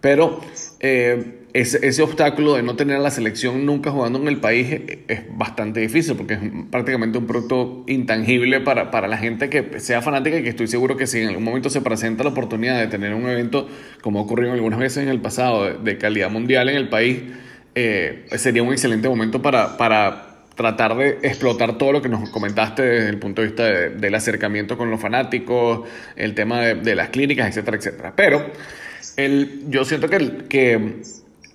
pero 0.02 0.41
eh, 0.82 1.40
ese, 1.54 1.86
ese, 1.86 2.02
obstáculo 2.02 2.56
de 2.56 2.64
no 2.64 2.76
tener 2.76 2.96
a 2.96 3.00
la 3.00 3.12
selección 3.12 3.66
nunca 3.66 3.92
jugando 3.92 4.20
en 4.20 4.28
el 4.28 4.40
país 4.40 4.82
es, 5.08 5.22
bastante 5.38 5.80
difícil 5.80 6.16
porque 6.16 6.36
es 6.36 6.40
prácticamente 6.70 7.18
un 7.18 7.28
producto 7.28 7.84
intangible 7.88 8.62
para, 8.62 8.92
para, 8.92 9.08
la 9.08 9.18
gente 9.18 9.50
que 9.50 9.80
sea 9.80 10.02
fanática 10.02 10.38
y 10.38 10.44
que 10.44 10.50
estoy 10.50 10.68
seguro 10.68 10.98
que 10.98 11.08
si 11.08 11.20
en 11.20 11.30
algún 11.30 11.44
momento 11.44 11.70
se 11.70 11.82
presenta 11.82 12.24
la 12.24 12.30
oportunidad 12.30 12.80
de 12.80 12.88
tener 12.88 13.14
un 13.14 13.28
evento 13.28 13.68
como 14.02 14.20
ha 14.20 14.22
ocurrido 14.22 14.54
algunas 14.54 14.80
veces 14.80 15.04
en 15.04 15.10
el 15.10 15.20
pasado 15.20 15.78
de, 15.78 15.98
calidad 15.98 16.30
mundial 16.30 16.70
en 16.70 16.78
el 16.78 16.90
país, 16.90 17.22
eh, 17.76 18.26
sería 18.38 18.64
un 18.64 18.72
excelente 18.72 19.10
momento 19.10 19.42
para, 19.42 19.78
para 19.78 20.32
tratar 20.56 20.96
de 20.96 21.20
explotar 21.24 21.78
todo 21.78 21.92
lo 21.92 22.02
que 22.02 22.10
nos 22.10 22.30
comentaste 22.30 22.82
desde 22.84 23.10
el 23.10 23.18
punto 23.18 23.42
de 23.42 23.48
vista 23.48 23.64
del 23.64 24.16
acercamiento 24.16 24.78
con 24.78 24.90
los 24.90 25.02
fanáticos, 25.02 25.88
el 26.16 26.34
tema 26.34 26.62
de, 26.62 26.96
las 26.96 27.10
clínicas, 27.10 27.50
etcétera, 27.50 27.78
etcétera. 27.78 28.14
Pero 28.16 28.46
el, 29.18 29.64
yo 29.70 29.86
siento 29.86 30.10
que, 30.10 30.46
que 30.48 31.02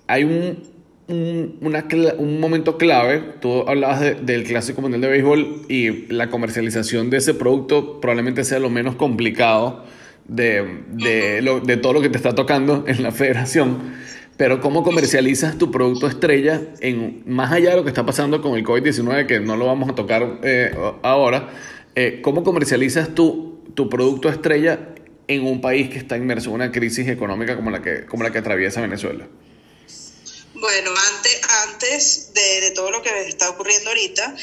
hay 0.07 0.23
un, 0.23 0.63
un, 1.07 1.57
una, 1.61 1.85
un 2.17 2.39
momento 2.39 2.77
clave, 2.77 3.23
tú 3.41 3.67
hablabas 3.67 4.25
del 4.25 4.43
Clásico 4.43 4.81
Mundial 4.81 5.01
de 5.01 5.07
Béisbol 5.09 5.61
y 5.69 6.07
la 6.13 6.29
comercialización 6.29 7.09
de 7.09 7.17
ese 7.17 7.33
producto 7.33 7.99
probablemente 8.01 8.43
sea 8.43 8.59
lo 8.59 8.69
menos 8.69 8.95
complicado 8.95 9.85
de, 10.27 10.83
de, 10.91 11.41
lo, 11.41 11.59
de 11.59 11.77
todo 11.77 11.93
lo 11.93 12.01
que 12.01 12.09
te 12.09 12.17
está 12.17 12.35
tocando 12.35 12.83
en 12.87 13.03
la 13.03 13.11
federación. 13.11 13.95
Pero 14.37 14.61
¿cómo 14.61 14.83
comercializas 14.83 15.57
tu 15.57 15.71
producto 15.71 16.07
estrella 16.07 16.61
en 16.79 17.23
más 17.25 17.51
allá 17.51 17.71
de 17.71 17.77
lo 17.77 17.83
que 17.83 17.89
está 17.89 18.05
pasando 18.05 18.41
con 18.41 18.55
el 18.55 18.63
COVID-19, 18.63 19.25
que 19.25 19.39
no 19.39 19.57
lo 19.57 19.65
vamos 19.65 19.89
a 19.89 19.95
tocar 19.95 20.39
eh, 20.43 20.75
ahora? 21.01 21.49
Eh, 21.95 22.19
¿Cómo 22.21 22.43
comercializas 22.43 23.15
tu, 23.15 23.63
tu 23.73 23.89
producto 23.89 24.29
estrella 24.29 24.89
en 25.27 25.43
un 25.43 25.59
país 25.59 25.89
que 25.89 25.97
está 25.97 26.17
inmerso 26.17 26.49
en 26.49 26.55
una 26.55 26.71
crisis 26.71 27.07
económica 27.07 27.55
como 27.55 27.71
la 27.71 27.81
que, 27.81 28.05
como 28.05 28.23
la 28.23 28.31
que 28.31 28.37
atraviesa 28.37 28.79
Venezuela? 28.79 29.25
Bueno, 30.59 30.91
antes, 31.13 31.39
antes 31.65 32.33
de, 32.33 32.71
todo 32.71 32.89
lo 32.89 33.03
que 33.03 33.27
está 33.27 33.47
ocurriendo 33.51 33.89
ahorita, 33.91 34.35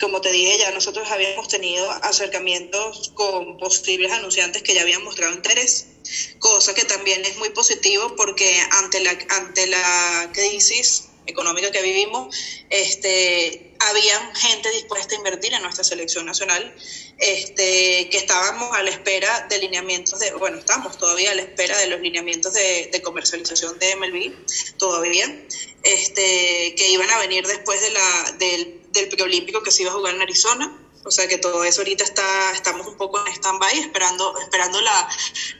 como 0.00 0.20
te 0.20 0.30
dije, 0.30 0.58
ya 0.58 0.70
nosotros 0.70 1.10
habíamos 1.10 1.48
tenido 1.48 1.90
acercamientos 1.90 3.10
con 3.14 3.56
posibles 3.56 4.12
anunciantes 4.12 4.62
que 4.62 4.74
ya 4.74 4.82
habían 4.82 5.02
mostrado 5.02 5.34
interés, 5.34 5.86
cosa 6.38 6.72
que 6.72 6.84
también 6.84 7.24
es 7.24 7.36
muy 7.38 7.50
positivo 7.50 8.14
porque 8.14 8.60
ante 8.70 9.00
la, 9.00 9.18
ante 9.30 9.66
la 9.66 10.30
crisis 10.32 11.08
económica 11.26 11.70
que 11.70 11.82
vivimos, 11.82 12.36
este, 12.70 13.74
había 13.78 14.34
gente 14.34 14.70
dispuesta 14.70 15.14
a 15.14 15.18
invertir 15.18 15.52
en 15.52 15.62
nuestra 15.62 15.84
selección 15.84 16.26
nacional, 16.26 16.74
este, 17.18 18.08
que 18.10 18.18
estábamos 18.18 18.76
a 18.76 18.82
la 18.82 18.90
espera 18.90 19.46
de 19.48 19.58
lineamientos 19.58 20.18
de, 20.18 20.32
bueno, 20.34 20.58
estamos 20.58 20.96
todavía 20.98 21.32
a 21.32 21.34
la 21.34 21.42
espera 21.42 21.76
de 21.78 21.86
los 21.88 22.00
lineamientos 22.00 22.52
de, 22.52 22.88
de 22.92 23.02
comercialización 23.02 23.78
de 23.78 23.96
MLB, 23.96 24.76
todavía, 24.78 25.26
este, 25.82 26.74
que 26.76 26.88
iban 26.88 27.10
a 27.10 27.18
venir 27.18 27.46
después 27.46 27.80
del, 27.80 28.80
del 28.92 29.08
preolímpico 29.08 29.62
que 29.62 29.70
se 29.70 29.82
iba 29.82 29.92
a 29.92 29.94
jugar 29.94 30.14
en 30.14 30.22
Arizona. 30.22 30.82
O 31.04 31.10
sea 31.12 31.28
que 31.28 31.38
todo 31.38 31.62
eso 31.62 31.82
ahorita 31.82 32.02
está, 32.02 32.52
estamos 32.52 32.84
un 32.88 32.96
poco 32.96 33.24
en 33.24 33.32
stand-by 33.32 33.78
esperando, 33.78 34.36
esperando 34.40 34.80
la, 34.80 35.08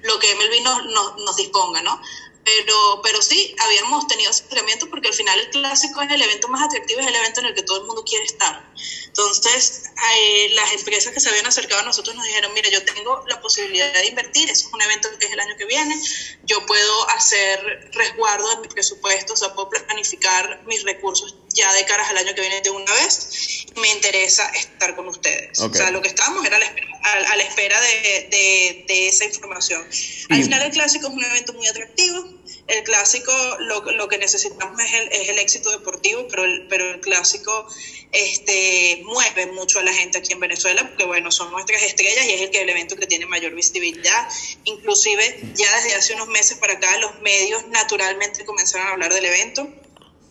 lo 0.03 0.19
que 0.19 0.35
MLB 0.35 0.65
nos, 0.65 1.17
nos 1.19 1.37
disponga, 1.37 1.83
¿no? 1.83 2.01
Pero, 2.47 3.01
pero 3.03 3.21
sí, 3.23 3.57
habíamos 3.59 4.07
tenido 4.07 4.31
acercamiento 4.31 4.89
porque 4.89 5.09
al 5.09 5.15
final 5.15 5.37
el 5.41 5.51
clásico 5.51 6.01
es 6.01 6.11
el 6.13 6.23
evento 6.23 6.47
más 6.47 6.63
atractivo, 6.63 7.01
es 7.01 7.07
el 7.09 7.17
evento 7.17 7.41
en 7.41 7.47
el 7.47 7.55
que 7.55 7.63
todo 7.63 7.81
el 7.81 7.87
mundo 7.87 8.05
quiere 8.05 8.25
estar. 8.25 8.73
Entonces, 9.07 9.85
eh, 10.15 10.51
las 10.55 10.73
empresas 10.73 11.13
que 11.13 11.21
se 11.21 11.29
habían 11.29 11.47
acercado 11.47 11.81
a 11.81 11.85
nosotros 11.85 12.15
nos 12.15 12.25
dijeron, 12.25 12.53
mira, 12.55 12.69
yo 12.71 12.85
tengo 12.85 13.25
la 13.29 13.41
posibilidad 13.41 13.93
de 13.93 14.07
invertir, 14.07 14.51
eso 14.51 14.69
es 14.69 14.75
un 14.75 14.83
evento 14.83 15.09
que 15.19 15.27
es 15.27 15.33
el 15.33 15.41
año 15.41 15.57
que 15.57 15.65
viene, 15.65 16.01
yo 16.45 16.65
puedo 16.67 17.09
hacer 17.11 17.91
resguardo 17.93 18.49
de 18.51 18.57
mi 18.63 18.69
presupuesto, 18.69 19.35
o 19.35 19.37
sea, 19.37 19.55
puedo 19.55 19.71
planificar 19.71 20.63
mis 20.67 20.83
recursos 20.83 21.37
ya 21.55 21.73
de 21.73 21.85
caras 21.87 22.11
al 22.11 22.19
año 22.19 22.35
que 22.35 22.41
viene 22.43 22.61
de 22.61 22.71
una 22.71 22.93
vez, 22.93 23.67
me 23.77 23.89
interesa 23.91 24.47
estar 24.51 24.95
con 24.95 25.09
ustedes. 25.09 25.59
O 25.61 25.73
sea, 25.73 25.91
lo 25.91 26.03
que 26.03 26.09
estábamos 26.09 26.45
era 26.45 26.57
a 26.57 26.61
la 26.61 26.67
espera, 26.67 27.01
a, 27.03 27.37
la 27.37 27.43
espera 27.43 27.81
de, 27.81 28.29
de, 28.31 28.85
de, 28.87 29.09
esa 29.09 29.25
información. 29.25 29.83
Al 30.29 30.43
final 30.43 30.63
el 30.63 30.71
clásico 30.71 31.09
es 31.09 31.15
un 31.15 31.25
evento 31.25 31.55
muy 31.55 31.67
atractivo, 31.67 32.29
el 32.69 32.83
clásico 32.83 33.33
lo, 33.61 33.81
lo 33.93 34.09
que 34.09 34.19
necesitamos 34.19 34.81
es 34.81 34.93
el, 34.93 35.09
es 35.13 35.29
el, 35.29 35.39
éxito 35.39 35.71
deportivo, 35.71 36.27
pero 36.29 36.45
el, 36.45 36.67
pero 36.69 36.91
el 36.91 37.01
clásico 37.01 37.67
este, 38.13 39.03
mueve 39.05 39.47
mucho 39.53 39.79
a 39.79 39.83
la 39.83 39.93
gente 39.93 40.19
aquí 40.19 40.33
en 40.33 40.41
Venezuela, 40.41 40.87
porque 40.89 41.05
bueno, 41.05 41.31
son 41.31 41.51
nuestras 41.53 41.83
estrellas 41.83 42.27
y 42.27 42.33
es 42.33 42.41
el, 42.43 42.51
que, 42.51 42.63
el 42.63 42.69
evento 42.69 42.97
que 42.97 43.07
tiene 43.07 43.27
mayor 43.27 43.55
visibilidad. 43.55 44.29
Inclusive 44.65 45.41
ya 45.55 45.75
desde 45.77 45.95
hace 45.95 46.15
unos 46.15 46.29
meses 46.29 46.59
para 46.59 46.75
acá 46.75 46.99
los 46.99 47.21
medios 47.21 47.67
naturalmente 47.69 48.45
comenzaron 48.45 48.89
a 48.89 48.91
hablar 48.93 49.13
del 49.13 49.27
evento 49.27 49.69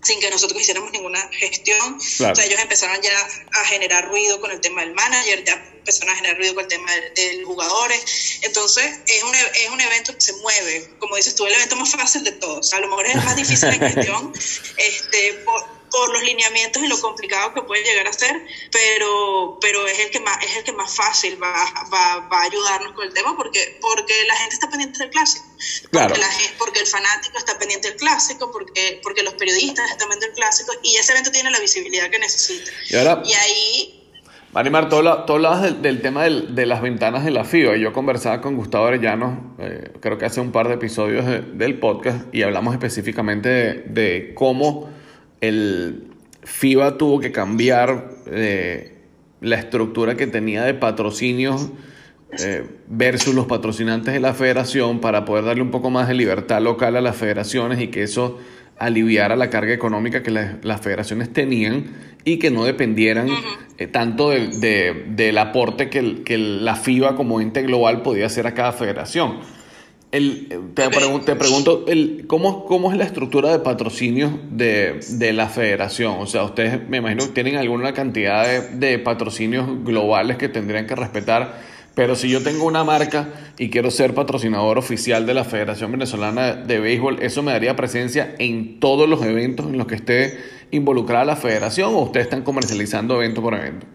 sin 0.06 0.20
que 0.20 0.30
nosotros 0.30 0.62
hiciéramos 0.62 0.92
ninguna 0.92 1.20
gestión. 1.32 2.00
Claro. 2.18 2.34
O 2.34 2.36
sea, 2.36 2.46
ellos 2.46 2.60
empezaron 2.60 3.02
ya 3.02 3.12
a 3.52 3.66
generar 3.66 4.08
ruido 4.08 4.40
con 4.40 4.52
el 4.52 4.62
tema 4.62 4.82
del 4.82 4.94
manager, 4.94 5.44
ya 5.44 5.54
empezaron 5.54 6.14
a 6.14 6.16
generar 6.16 6.38
ruido 6.38 6.54
con 6.54 6.64
el 6.64 6.70
tema 6.70 6.92
de, 6.94 7.10
de 7.10 7.34
los 7.38 7.48
jugadores. 7.48 8.40
Entonces, 8.44 8.86
es 9.08 9.24
un, 9.24 9.34
es 9.34 9.70
un 9.70 9.82
evento 9.82 10.14
que 10.14 10.22
se 10.22 10.34
mueve. 10.34 10.90
Como 11.00 11.16
dices 11.16 11.34
tú, 11.36 11.46
el 11.48 11.54
evento 11.54 11.76
más 11.76 11.92
fácil 11.92 12.24
de 12.24 12.34
todos. 12.34 12.74
A 12.74 12.80
lo 12.80 12.88
mejor 12.88 13.08
es 13.08 13.16
el 13.16 13.24
más 13.24 13.36
difícil 13.36 13.70
en 13.70 13.80
gestión 13.80 14.34
este, 14.78 15.34
por, 15.46 15.75
por 15.96 16.12
los 16.12 16.24
lineamientos 16.24 16.84
y 16.84 16.88
lo 16.88 17.00
complicado 17.00 17.54
que 17.54 17.62
puede 17.62 17.82
llegar 17.84 18.06
a 18.06 18.12
ser, 18.12 18.36
pero, 18.70 19.58
pero 19.62 19.88
es, 19.88 19.98
el 20.00 20.10
que 20.12 20.20
más, 20.20 20.38
es 20.44 20.58
el 20.58 20.64
que 20.66 20.74
más 20.74 20.94
fácil 20.94 21.42
va, 21.42 21.54
va, 21.94 22.28
va 22.28 22.40
a 22.40 22.44
ayudarnos 22.44 22.92
con 22.92 23.08
el 23.08 23.14
tema 23.14 23.36
porque, 23.38 23.78
porque 23.80 24.14
la 24.28 24.36
gente 24.36 24.56
está 24.56 24.70
pendiente 24.70 25.00
del 25.00 25.10
clásico. 25.10 25.46
Claro. 25.92 26.10
Porque, 26.10 26.22
la, 26.22 26.30
porque 26.60 26.80
el 26.82 26.88
fanático 26.88 27.38
está 27.38 27.58
pendiente 27.58 27.88
del 27.88 27.98
clásico, 27.98 28.52
porque, 28.52 29.00
porque 29.02 29.24
los 29.24 29.36
periodistas 29.36 29.90
están 29.90 30.10
pendientes 30.10 30.36
del 30.36 30.36
clásico 30.36 30.74
y 30.84 30.98
ese 30.98 31.14
evento 31.14 31.32
tiene 31.32 31.50
la 31.50 31.60
visibilidad 31.62 32.10
que 32.10 32.20
necesita. 32.20 32.72
Y, 32.90 32.96
ahora, 32.98 33.22
y 33.26 33.34
ahí 33.34 34.02
Marimar, 34.52 34.90
tú, 34.90 34.98
hablabas 34.98 35.62
del, 35.62 35.82
del 35.82 36.02
tema 36.02 36.24
del, 36.24 36.56
de 36.56 36.66
las 36.66 36.82
ventanas 36.82 37.24
de 37.24 37.32
la 37.32 37.46
FIBA. 37.46 37.78
Yo 37.78 37.94
conversaba 37.94 38.42
con 38.42 38.56
Gustavo 38.56 38.86
Arellano, 38.86 39.56
eh, 39.60 39.92
creo 40.02 40.18
que 40.18 40.26
hace 40.26 40.42
un 40.42 40.52
par 40.52 40.68
de 40.68 40.76
episodios 40.76 41.26
de, 41.26 41.42
del 41.42 41.80
podcast, 41.80 42.34
y 42.34 42.42
hablamos 42.42 42.74
específicamente 42.74 43.50
de, 43.50 43.74
de 43.88 44.34
cómo 44.34 44.90
el 45.48 46.08
FIBA 46.44 46.98
tuvo 46.98 47.20
que 47.20 47.32
cambiar 47.32 48.10
eh, 48.28 48.96
la 49.42 49.56
estructura 49.58 50.16
que 50.16 50.28
tenía 50.28 50.64
de 50.64 50.74
patrocinios 50.74 51.70
eh, 52.40 52.68
versus 52.88 53.34
los 53.34 53.46
patrocinantes 53.46 54.14
de 54.14 54.20
la 54.20 54.34
federación 54.34 55.00
para 55.00 55.26
poder 55.26 55.46
darle 55.46 55.62
un 55.62 55.72
poco 55.72 55.90
más 55.90 56.08
de 56.08 56.14
libertad 56.14 56.62
local 56.62 56.96
a 56.96 57.02
las 57.02 57.16
federaciones 57.16 57.80
y 57.80 57.88
que 57.88 58.04
eso 58.04 58.40
aliviara 58.78 59.36
la 59.36 59.50
carga 59.50 59.74
económica 59.74 60.22
que 60.22 60.32
las 60.32 60.82
federaciones 60.82 61.32
tenían 61.32 61.86
y 62.26 62.40
que 62.40 62.52
no 62.52 62.66
dependieran 62.66 63.30
eh, 63.78 63.88
tanto 63.88 64.32
del 64.32 65.38
aporte 65.38 65.90
que, 65.90 66.24
que, 66.24 66.38
la 66.38 66.76
FIBA 66.76 67.16
como 67.16 67.40
ente 67.40 67.62
global 67.62 68.02
podía 68.02 68.26
hacer 68.26 68.48
a 68.48 68.54
cada 68.54 68.74
federación. 68.74 69.40
El, 70.16 70.48
te, 70.74 70.88
te, 71.26 71.36
pregunto, 71.36 71.86
el, 71.88 72.26
¿cómo, 72.28 72.66
¿cómo 72.66 72.92
es 72.92 72.98
la 72.98 73.04
estructura 73.04 73.52
de 73.52 73.60
patrocinio 73.60 74.40
de, 74.50 75.00
de, 75.10 75.34
la 75.34 75.50
federación? 75.50 76.16
O 76.20 76.26
sea, 76.26 76.44
ustedes 76.44 76.88
me 76.88 76.98
imagino 76.98 77.26
que 77.26 77.32
tienen 77.32 77.58
alguna 77.58 77.94
cantidad 77.94 78.46
de, 78.46 78.62
de 78.78 79.00
patrocinios 79.00 79.84
globales 79.84 80.38
que 80.38 80.48
tendrían 80.48 80.88
que 80.88 80.96
respetar 80.96 81.76
pero 81.96 82.16
si 82.16 82.30
yo 82.30 82.44
tengo 82.44 82.66
una 82.66 82.84
marca 82.84 83.30
y 83.58 83.70
quiero 83.70 83.90
ser 83.90 84.14
patrocinador 84.14 84.78
oficial 84.78 85.26
de 85.26 85.34
la 85.34 85.46
Federación 85.46 85.94
Venezolana 85.94 86.54
de 86.54 86.80
Béisbol, 86.80 87.24
¿eso 87.24 87.42
me 87.42 87.54
daría 87.54 87.78
presencia 87.78 88.36
en 88.38 88.82
todos 88.82 89.08
los 89.08 89.24
eventos 89.24 89.68
en 89.68 89.78
los 89.78 89.88
que 89.88 89.96
esté 89.96 90.38
involucrada 90.72 91.24
la 91.24 91.38
federación 91.38 91.96
o 91.96 92.02
ustedes 92.02 92.26
están 92.26 92.44
comercializando 92.44 93.16
evento 93.16 93.42
por 93.42 93.54
evento? 93.54 93.88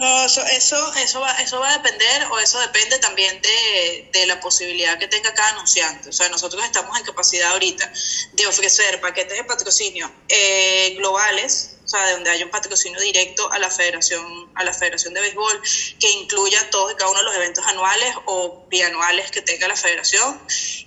No, 0.00 0.24
eso, 0.24 0.42
eso, 0.46 0.94
eso, 0.94 1.20
va, 1.20 1.30
eso 1.42 1.60
va 1.60 1.68
a 1.68 1.76
depender 1.76 2.24
o 2.30 2.38
eso 2.38 2.58
depende 2.60 2.98
también 3.00 3.38
de, 3.42 4.08
de, 4.10 4.24
la 4.24 4.40
posibilidad 4.40 4.98
que 4.98 5.08
tenga 5.08 5.34
cada 5.34 5.50
anunciante. 5.50 6.08
O 6.08 6.12
sea, 6.12 6.26
nosotros 6.30 6.64
estamos 6.64 6.98
en 6.98 7.04
capacidad 7.04 7.50
ahorita 7.50 7.92
de 8.32 8.46
ofrecer 8.46 8.98
paquetes 9.02 9.36
de 9.36 9.44
patrocinio 9.44 10.10
eh, 10.26 10.94
globales 10.96 11.76
sea, 11.90 12.06
de 12.06 12.12
donde 12.12 12.30
haya 12.30 12.44
un 12.44 12.50
patrocinio 12.50 13.00
directo 13.00 13.50
a 13.52 13.58
la 13.58 13.68
federación, 13.68 14.50
a 14.54 14.64
la 14.64 14.72
federación 14.72 15.12
de 15.12 15.20
béisbol, 15.20 15.60
que 15.98 16.10
incluya 16.12 16.70
todos 16.70 16.92
y 16.92 16.94
cada 16.94 17.10
uno 17.10 17.18
de 17.18 17.24
los 17.24 17.34
eventos 17.34 17.66
anuales 17.66 18.14
o 18.26 18.66
bianuales 18.68 19.30
que 19.30 19.42
tenga 19.42 19.66
la 19.66 19.76
federación. 19.76 20.40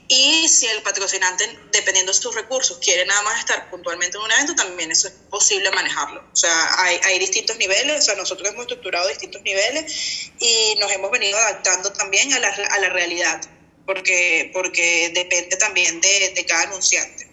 Y 0.07 0.47
si 0.47 0.67
el 0.67 0.81
patrocinante, 0.81 1.59
dependiendo 1.71 2.11
de 2.11 2.17
sus 2.17 2.33
recursos, 2.33 2.77
quiere 2.79 3.05
nada 3.05 3.21
más 3.23 3.39
estar 3.39 3.69
puntualmente 3.69 4.17
en 4.17 4.23
un 4.23 4.31
evento, 4.31 4.55
también 4.55 4.91
eso 4.91 5.07
es 5.07 5.13
posible 5.29 5.71
manejarlo. 5.71 6.23
O 6.31 6.35
sea, 6.35 6.83
hay, 6.83 6.99
hay 7.03 7.19
distintos 7.19 7.57
niveles, 7.57 7.99
o 7.99 8.01
sea, 8.01 8.15
nosotros 8.15 8.47
hemos 8.47 8.61
estructurado 8.61 9.07
distintos 9.07 9.41
niveles 9.41 10.31
y 10.39 10.75
nos 10.79 10.91
hemos 10.91 11.11
venido 11.11 11.37
adaptando 11.37 11.91
también 11.91 12.31
a 12.33 12.39
la, 12.39 12.47
a 12.49 12.79
la 12.79 12.89
realidad, 12.89 13.41
porque, 13.85 14.51
porque 14.53 15.11
depende 15.13 15.57
también 15.57 15.99
de, 15.99 16.31
de 16.35 16.45
cada 16.45 16.63
anunciante. 16.63 17.32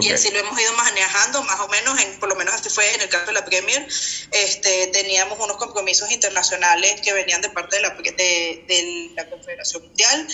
Y 0.00 0.12
así 0.12 0.30
lo 0.30 0.38
hemos 0.38 0.60
ido 0.60 0.72
manejando, 0.74 1.42
más 1.42 1.58
o 1.60 1.68
menos, 1.68 2.00
en, 2.00 2.20
por 2.20 2.28
lo 2.28 2.36
menos 2.36 2.54
este 2.54 2.70
fue 2.70 2.94
en 2.94 3.00
el 3.00 3.08
caso 3.08 3.26
de 3.26 3.32
la 3.32 3.44
Premier, 3.44 3.84
este, 4.30 4.86
teníamos 4.88 5.36
unos 5.40 5.56
compromisos 5.56 6.08
internacionales 6.12 7.00
que 7.00 7.12
venían 7.12 7.40
de 7.40 7.50
parte 7.50 7.76
de 7.76 7.82
la, 7.82 7.90
de, 7.90 8.64
de 8.68 9.10
la 9.16 9.28
Confederación 9.28 9.82
Mundial, 9.82 10.28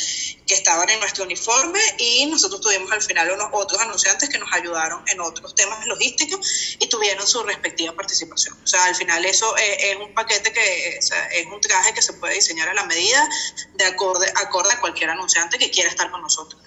que 0.47 0.53
estaban 0.53 0.91
en 0.91 1.01
nuestro 1.01 1.25
uniforme, 1.25 1.81
y 1.99 2.27
nosotros 2.27 2.61
tuvimos 2.61 2.93
al 2.93 3.01
final 3.01 3.31
unos 3.31 3.49
otros 3.53 3.81
anunciantes 3.81 4.29
que 4.29 4.39
nos 4.39 4.53
ayudaron 4.53 5.03
en 5.09 5.21
otros 5.21 5.55
temas 5.55 5.87
logísticos 5.87 6.77
y 6.79 6.87
tuvieron 6.89 7.27
su 7.27 7.43
respectiva 7.43 7.95
participación. 7.95 8.55
O 8.63 8.67
sea, 8.67 8.85
al 8.85 8.95
final 8.95 9.25
eso 9.25 9.57
es, 9.57 9.97
un 9.97 10.13
paquete 10.13 10.53
que 10.53 10.99
es 10.99 11.11
un 11.51 11.61
traje 11.63 11.95
que 11.95 12.03
se 12.03 12.13
puede 12.13 12.35
diseñar 12.35 12.69
a 12.69 12.75
la 12.75 12.85
medida 12.85 13.27
de 13.75 13.85
acorde, 13.87 14.31
acorde 14.37 14.75
a 14.75 14.81
cualquier 14.81 15.09
anunciante 15.09 15.59
que 15.59 15.71
quiera 15.71 15.89
estar 15.89 16.11
con 16.11 16.21
nosotros. 16.21 16.61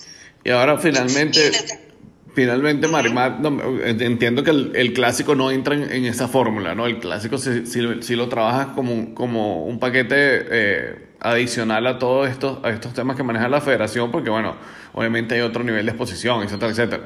Y 0.43 0.49
ahora 0.49 0.75
finalmente... 0.79 1.87
Finalmente, 2.33 2.87
Marimar, 2.87 3.39
entiendo 3.85 4.43
que 4.43 4.51
el, 4.51 4.93
clásico 4.93 5.35
no 5.35 5.51
entra 5.51 5.75
en, 5.75 6.05
esa 6.05 6.27
fórmula, 6.27 6.75
¿no? 6.75 6.85
El 6.85 6.99
clásico 6.99 7.37
si, 7.37 7.65
si, 7.65 8.15
lo 8.15 8.29
trabajas 8.29 8.67
como, 8.67 9.13
como 9.15 9.65
un 9.65 9.79
paquete 9.79 10.15
eh, 10.15 11.09
adicional 11.19 11.87
a 11.87 11.97
todos 11.97 12.29
estos, 12.29 12.63
a 12.63 12.69
estos 12.69 12.93
temas 12.93 13.15
que 13.17 13.23
maneja 13.23 13.49
la 13.49 13.61
federación, 13.61 14.11
porque 14.11 14.29
bueno, 14.29 14.55
obviamente 14.93 15.35
hay 15.35 15.41
otro 15.41 15.63
nivel 15.63 15.85
de 15.85 15.91
exposición, 15.91 16.43
etcétera, 16.43 16.71
etcétera. 16.71 17.03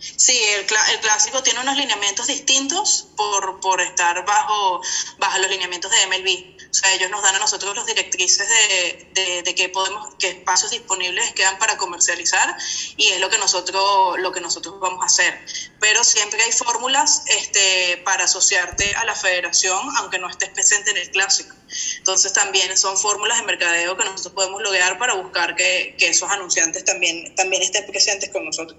Sí, 0.00 0.40
el, 0.56 0.64
clásico 1.00 1.42
tiene 1.42 1.60
unos 1.60 1.76
lineamientos 1.76 2.26
distintos 2.26 3.08
por, 3.16 3.60
por 3.60 3.82
estar 3.82 4.24
bajo, 4.24 4.80
bajo 5.18 5.38
los 5.38 5.50
lineamientos 5.50 5.90
de 5.90 6.06
MLB. 6.06 6.70
O 6.70 6.74
sea, 6.74 6.94
ellos 6.94 7.10
nos 7.10 7.22
dan 7.22 7.34
a 7.34 7.38
nosotros 7.38 7.76
las 7.76 7.84
directrices 7.84 8.48
de, 8.48 9.42
de, 9.42 9.54
qué 9.54 9.68
podemos, 9.68 10.14
qué 10.18 10.28
espacios 10.28 10.70
disponibles 10.70 11.34
quedan 11.34 11.58
para 11.58 11.76
comercializar 11.76 12.56
y 12.96 13.08
es 13.08 13.20
lo 13.20 13.28
que 13.28 13.36
nosotros, 13.36 14.18
lo 14.20 14.32
que 14.32 14.40
nosotros 14.40 14.80
vamos 14.80 15.02
a 15.02 15.06
hacer. 15.06 15.38
Pero 15.80 16.02
siempre 16.02 16.42
hay 16.44 16.52
fórmulas 16.52 17.22
este, 17.26 17.98
para 17.98 18.24
asociarte 18.24 18.94
a 18.94 19.04
la 19.04 19.14
federación, 19.14 19.80
aunque 19.96 20.18
no 20.18 20.30
estés 20.30 20.48
presente 20.48 20.92
en 20.92 20.96
el 20.96 21.10
clásico. 21.10 21.54
Entonces 21.98 22.32
también 22.32 22.76
son 22.78 22.96
fórmulas 22.96 23.38
de 23.38 23.44
mercadeo 23.44 23.98
que 23.98 24.04
nosotros 24.04 24.32
podemos 24.32 24.62
lograr 24.62 24.98
para 24.98 25.12
buscar 25.12 25.54
que, 25.56 25.94
que 25.98 26.08
esos 26.08 26.30
anunciantes 26.30 26.86
también, 26.86 27.34
también 27.34 27.62
estén 27.62 27.86
presentes 27.86 28.30
con 28.30 28.46
nosotros. 28.46 28.78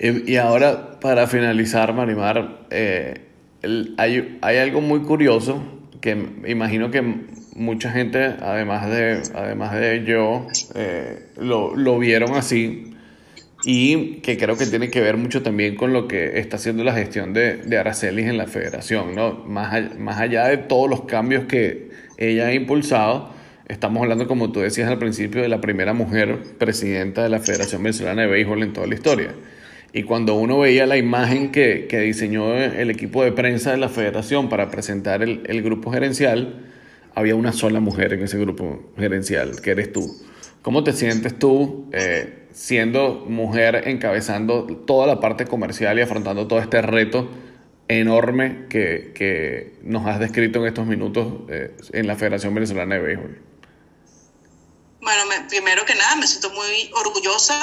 Y, 0.00 0.36
ahora, 0.36 1.00
para 1.00 1.26
finalizar, 1.26 1.92
Marimar, 1.92 2.66
eh, 2.70 3.20
hay, 3.96 4.38
hay 4.42 4.56
algo 4.58 4.80
muy 4.80 5.00
curioso 5.00 5.60
que 6.00 6.16
imagino 6.46 6.92
que 6.92 7.02
mucha 7.56 7.90
gente, 7.90 8.22
además 8.40 8.88
de, 8.88 9.22
además 9.34 9.74
de 9.74 10.04
yo, 10.04 10.46
eh, 10.76 11.26
lo, 11.36 11.74
lo, 11.74 11.98
vieron 11.98 12.36
así 12.36 12.94
y 13.64 14.20
que 14.20 14.36
creo 14.38 14.56
que 14.56 14.66
tiene 14.66 14.88
que 14.90 15.00
ver 15.00 15.16
mucho 15.16 15.42
también 15.42 15.74
con 15.74 15.92
lo 15.92 16.06
que 16.06 16.38
está 16.38 16.56
haciendo 16.56 16.84
la 16.84 16.92
gestión 16.94 17.32
de, 17.32 17.56
de 17.56 17.78
Aracelis 17.78 18.26
en 18.26 18.36
la 18.36 18.46
federación, 18.46 19.16
¿no? 19.16 19.44
Más, 19.46 19.98
más 19.98 20.20
allá 20.20 20.46
de 20.46 20.58
todos 20.58 20.88
los 20.88 21.02
cambios 21.02 21.46
que 21.46 21.90
ella 22.16 22.46
ha 22.46 22.54
impulsado, 22.54 23.30
estamos 23.66 24.02
hablando, 24.02 24.28
como 24.28 24.52
tú 24.52 24.60
decías 24.60 24.88
al 24.88 24.98
principio, 24.98 25.42
de 25.42 25.48
la 25.48 25.60
primera 25.60 25.92
mujer 25.92 26.38
presidenta 26.58 27.24
de 27.24 27.30
la 27.30 27.40
Federación 27.40 27.82
Venezolana 27.82 28.22
de 28.22 28.28
Béisbol 28.28 28.62
en 28.62 28.72
toda 28.72 28.86
la 28.86 28.94
historia. 28.94 29.34
Y 29.92 30.02
cuando 30.02 30.34
uno 30.34 30.58
veía 30.58 30.86
la 30.86 30.96
imagen 30.96 31.50
que, 31.50 31.86
que, 31.88 31.98
diseñó 32.00 32.54
el 32.54 32.90
equipo 32.90 33.24
de 33.24 33.32
prensa 33.32 33.70
de 33.70 33.78
la 33.78 33.88
federación 33.88 34.48
para 34.48 34.70
presentar 34.70 35.22
el, 35.22 35.42
el, 35.46 35.62
grupo 35.62 35.90
gerencial, 35.90 36.66
había 37.14 37.34
una 37.34 37.52
sola 37.52 37.80
mujer 37.80 38.12
en 38.12 38.22
ese 38.22 38.38
grupo 38.38 38.92
gerencial, 38.98 39.62
que 39.62 39.70
eres 39.70 39.92
tú. 39.92 40.14
¿Cómo 40.60 40.84
te 40.84 40.92
sientes 40.92 41.38
tú 41.38 41.88
eh, 41.92 42.48
siendo 42.52 43.24
mujer 43.26 43.88
encabezando 43.88 44.66
toda 44.66 45.06
la 45.06 45.20
parte 45.20 45.46
comercial 45.46 45.98
y 45.98 46.02
afrontando 46.02 46.46
todo 46.46 46.58
este 46.58 46.82
reto 46.82 47.30
enorme 47.88 48.66
que, 48.68 49.12
que 49.14 49.78
nos 49.82 50.06
has 50.06 50.20
descrito 50.20 50.58
en 50.58 50.66
estos 50.66 50.86
minutos 50.86 51.32
eh, 51.48 51.74
en 51.92 52.06
la 52.06 52.16
Federación 52.16 52.54
Venezolana 52.54 52.96
de 52.96 53.00
Béisbol? 53.00 53.38
Bueno, 55.00 55.22
primero 55.48 55.84
que 55.86 55.94
nada, 55.94 56.16
me 56.16 56.26
siento 56.26 56.50
muy 56.50 56.90
orgullosa 56.92 57.54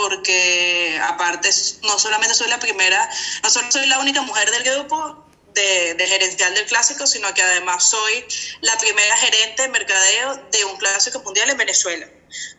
porque 0.00 0.96
aparte 1.02 1.50
no 1.82 1.98
solamente 1.98 2.32
soy 2.32 2.48
la 2.48 2.60
primera, 2.60 3.10
no 3.42 3.50
solo 3.50 3.68
soy 3.72 3.84
la 3.86 3.98
única 3.98 4.22
mujer 4.22 4.48
del 4.52 4.62
grupo 4.62 5.26
de, 5.54 5.94
de, 5.94 6.06
gerencial 6.06 6.54
del 6.54 6.66
clásico, 6.66 7.04
sino 7.04 7.34
que 7.34 7.42
además 7.42 7.90
soy 7.90 8.24
la 8.60 8.78
primera 8.78 9.16
gerente 9.16 9.62
de 9.62 9.68
mercadeo 9.70 10.36
de 10.52 10.64
un 10.66 10.76
clásico 10.76 11.18
mundial 11.24 11.50
en 11.50 11.56
Venezuela. 11.56 12.08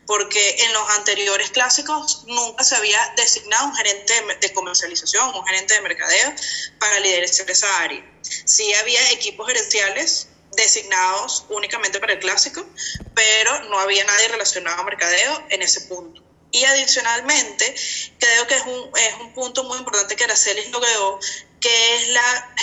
Porque 0.06 0.56
en 0.64 0.72
los 0.74 0.90
anteriores 0.90 1.48
clásicos 1.48 2.24
nunca 2.26 2.62
se 2.62 2.76
había 2.76 3.00
designado 3.16 3.68
un 3.68 3.74
gerente 3.74 4.12
de 4.42 4.52
comercialización, 4.52 5.34
un 5.34 5.46
gerente 5.46 5.72
de 5.72 5.80
mercadeo 5.80 6.34
para 6.78 7.00
liderar 7.00 7.24
esa 7.24 7.80
área. 7.80 8.04
Sí 8.44 8.70
había 8.74 9.12
equipos 9.12 9.46
gerenciales 9.46 10.28
designados 10.56 11.46
únicamente 11.48 12.00
para 12.00 12.12
el 12.12 12.18
clásico, 12.18 12.66
pero 13.14 13.62
no 13.70 13.78
había 13.78 14.04
nadie 14.04 14.28
relacionado 14.28 14.82
a 14.82 14.84
mercadeo 14.84 15.46
en 15.48 15.62
ese 15.62 15.80
punto. 15.82 16.29
Y 16.52 16.64
adicionalmente, 16.64 17.74
creo 18.18 18.46
que 18.46 18.56
es 18.56 18.62
un, 18.62 18.90
es 18.98 19.14
un 19.20 19.32
punto 19.32 19.64
muy 19.64 19.78
importante 19.78 20.16
que 20.16 20.24
Aracelis 20.24 20.70
logró, 20.70 21.18
que 21.60 21.96
es 21.96 22.08
la, 22.08 22.54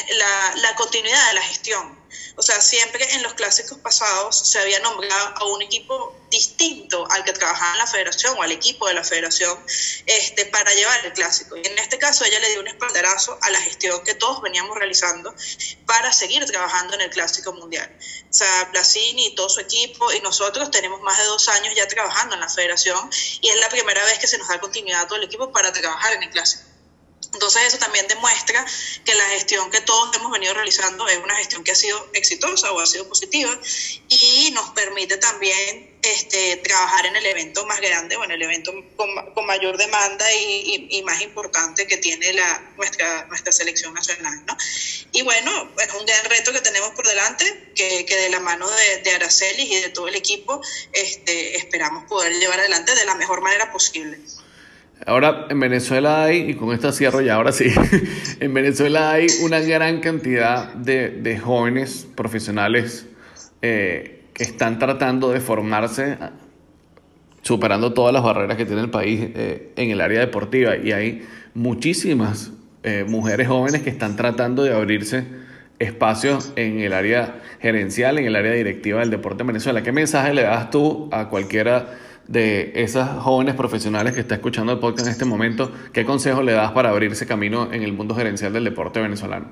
la, 0.56 0.76
continuidad 0.76 1.28
de 1.28 1.34
la 1.36 1.42
gestión. 1.44 1.98
O 2.36 2.42
sea, 2.42 2.60
siempre 2.62 3.14
en 3.14 3.24
los 3.24 3.34
clásicos 3.34 3.78
pasados 3.80 4.50
se 4.50 4.60
había 4.60 4.80
nombrado 4.80 5.34
a 5.38 5.46
un 5.46 5.62
equipo 5.62 6.16
distinto 6.30 7.08
al 7.12 7.24
que 7.24 7.34
trabajaba 7.34 7.74
en 7.74 7.78
la 7.80 7.88
federación 7.88 8.38
o 8.38 8.42
al 8.44 8.52
equipo 8.52 8.88
de 8.88 8.94
la 8.94 9.04
federación 9.04 9.58
este, 10.06 10.46
para 10.46 10.74
llevar 10.74 11.06
el 11.06 11.14
clásico. 11.14 11.58
Y 11.58 11.66
en 11.66 11.78
este 11.80 11.98
caso 11.98 12.26
ella 12.26 12.40
le 12.40 12.50
dio 12.50 12.60
un 12.60 12.68
espaldarazo 12.68 13.38
a 13.42 13.50
la 13.50 13.60
gestión 13.62 14.04
que 14.04 14.16
todos 14.16 14.42
veníamos 14.42 14.78
realizando 14.78 15.34
para 15.86 16.12
seguir 16.12 16.46
trabajando 16.46 16.96
en 16.96 17.02
el 17.02 17.10
clásico 17.10 17.54
mundial. 17.54 17.92
O 18.30 18.34
sea, 18.34 18.70
Placini 18.72 19.28
y 19.28 19.36
todo 19.36 19.50
su 19.50 19.60
equipo 19.60 20.12
y 20.12 20.20
nosotros 20.22 20.70
tenemos 20.72 21.02
más 21.02 21.18
de 21.18 21.26
dos 21.26 21.48
años 21.50 21.74
ya 21.76 21.88
trabajando 21.88 22.36
en 22.36 22.42
la 22.42 22.50
federación 22.50 23.10
y 23.42 23.50
es 23.50 23.60
la 23.60 23.70
primera 23.70 24.04
vez 24.06 24.20
que 24.20 24.28
se 24.28 24.38
nos 24.38 24.48
da 24.48 24.60
continuidad 24.60 25.02
a 25.02 25.08
todo 25.08 25.18
el 25.18 25.24
equipo 25.24 25.52
para 25.52 25.72
trabajar 25.72 26.14
en 26.14 26.24
el 26.24 26.30
clásico. 26.30 26.67
Entonces 27.34 27.64
eso 27.68 27.78
también 27.78 28.08
demuestra 28.08 28.66
que 29.04 29.14
la 29.16 29.26
gestión 29.30 29.70
que 29.70 29.82
todos 29.82 30.16
hemos 30.16 30.32
venido 30.32 30.54
realizando 30.54 31.08
es 31.08 31.18
una 31.18 31.36
gestión 31.36 31.64
que 31.64 31.72
ha 31.72 31.76
sido 31.76 32.10
exitosa 32.14 32.72
o 32.72 32.80
ha 32.80 32.86
sido 32.86 33.08
positiva 33.08 33.60
y 34.10 34.52
nos 34.54 34.70
permite 34.72 35.18
también 35.18 35.98
este, 36.02 36.58
trabajar 36.58 37.06
en 37.06 37.16
el 37.16 37.26
evento 37.26 37.66
más 37.66 37.82
grande 37.82 38.16
o 38.16 38.24
en 38.24 38.32
el 38.32 38.42
evento 38.42 38.72
con, 38.96 39.46
mayor 39.46 39.78
demanda 39.78 40.26
y, 40.34 41.02
más 41.06 41.22
importante 41.22 41.88
que 41.88 41.98
tiene 41.98 42.34
la, 42.34 42.74
nuestra, 42.76 43.26
nuestra 43.28 43.52
selección 43.52 43.94
nacional. 43.94 44.46
¿no? 44.46 44.58
Y 45.14 45.22
bueno, 45.22 45.72
es 45.80 45.94
un 45.94 46.06
gran 46.06 46.26
reto 46.26 46.52
que 46.52 46.62
tenemos 46.62 46.92
por 46.92 47.08
delante, 47.08 47.72
que, 47.76 48.06
que 48.06 48.16
de 48.16 48.30
la 48.30 48.42
mano 48.42 48.70
de, 48.70 48.98
de, 49.04 49.12
Araceli 49.12 49.74
y 49.74 49.82
de 49.82 49.90
todo 49.90 50.08
el 50.08 50.16
equipo 50.16 50.62
este, 50.92 51.58
esperamos 51.58 52.06
poder 52.06 52.34
llevar 52.34 52.60
adelante 52.60 52.94
de 52.94 53.06
la 53.06 53.16
mejor 53.16 53.42
manera 53.42 53.72
posible. 53.72 54.20
Ahora 55.08 55.48
en 55.50 55.58
Venezuela 55.62 56.24
hay, 56.24 56.50
y 56.50 56.54
con 56.56 56.74
esto 56.74 56.92
cierro 56.92 57.22
ya, 57.22 57.36
ahora 57.36 57.54
sí, 57.54 57.72
en 58.42 58.54
Venezuela 58.54 59.12
hay 59.12 59.28
una 59.42 59.62
gran 59.62 60.02
cantidad 60.02 60.74
de, 60.74 61.10
de 61.10 61.40
jóvenes 61.40 62.06
profesionales 62.14 63.08
eh, 63.62 64.26
que 64.34 64.44
están 64.44 64.80
tratando 64.80 65.32
de 65.32 65.40
formarse, 65.40 66.18
superando 67.42 67.94
todas 67.94 68.14
las 68.14 68.22
barreras 68.22 68.58
que 68.58 68.66
tiene 68.66 68.82
el 68.82 68.90
país 68.90 69.30
eh, 69.34 69.72
en 69.78 69.92
el 69.92 70.02
área 70.02 70.20
deportiva. 70.20 70.76
Y 70.76 70.92
hay 70.92 71.26
muchísimas 71.54 72.52
eh, 72.84 73.06
mujeres 73.08 73.48
jóvenes 73.48 73.84
que 73.84 73.90
están 73.90 74.18
tratando 74.18 74.64
de 74.64 74.74
abrirse 74.74 75.24
espacios 75.80 76.52
en 76.58 76.82
el 76.82 76.92
área 76.92 77.42
gerencial, 77.62 78.18
en 78.18 78.26
el 78.26 78.36
área 78.36 78.52
directiva 78.52 79.00
del 79.00 79.10
deporte 79.10 79.44
en 79.44 79.48
Venezuela. 79.48 79.84
¿Qué 79.84 79.94
mensaje 79.94 80.34
le 80.34 80.42
das 80.42 80.70
tú 80.70 81.08
a 81.14 81.30
cualquiera 81.30 81.98
de 82.28 82.74
esas 82.76 83.22
jóvenes 83.22 83.56
profesionales 83.56 84.14
que 84.14 84.20
está 84.20 84.36
escuchando 84.36 84.74
el 84.74 84.80
podcast 84.80 85.08
en 85.08 85.14
este 85.14 85.26
momento, 85.26 85.72
¿qué 85.94 86.06
consejo 86.06 86.42
le 86.42 86.54
das 86.54 86.72
para 86.72 86.90
abrirse 86.90 87.26
camino 87.26 87.72
en 87.72 87.84
el 87.84 87.94
mundo 87.94 88.16
gerencial 88.16 88.54
del 88.54 88.66
deporte 88.66 89.00
venezolano? 89.00 89.52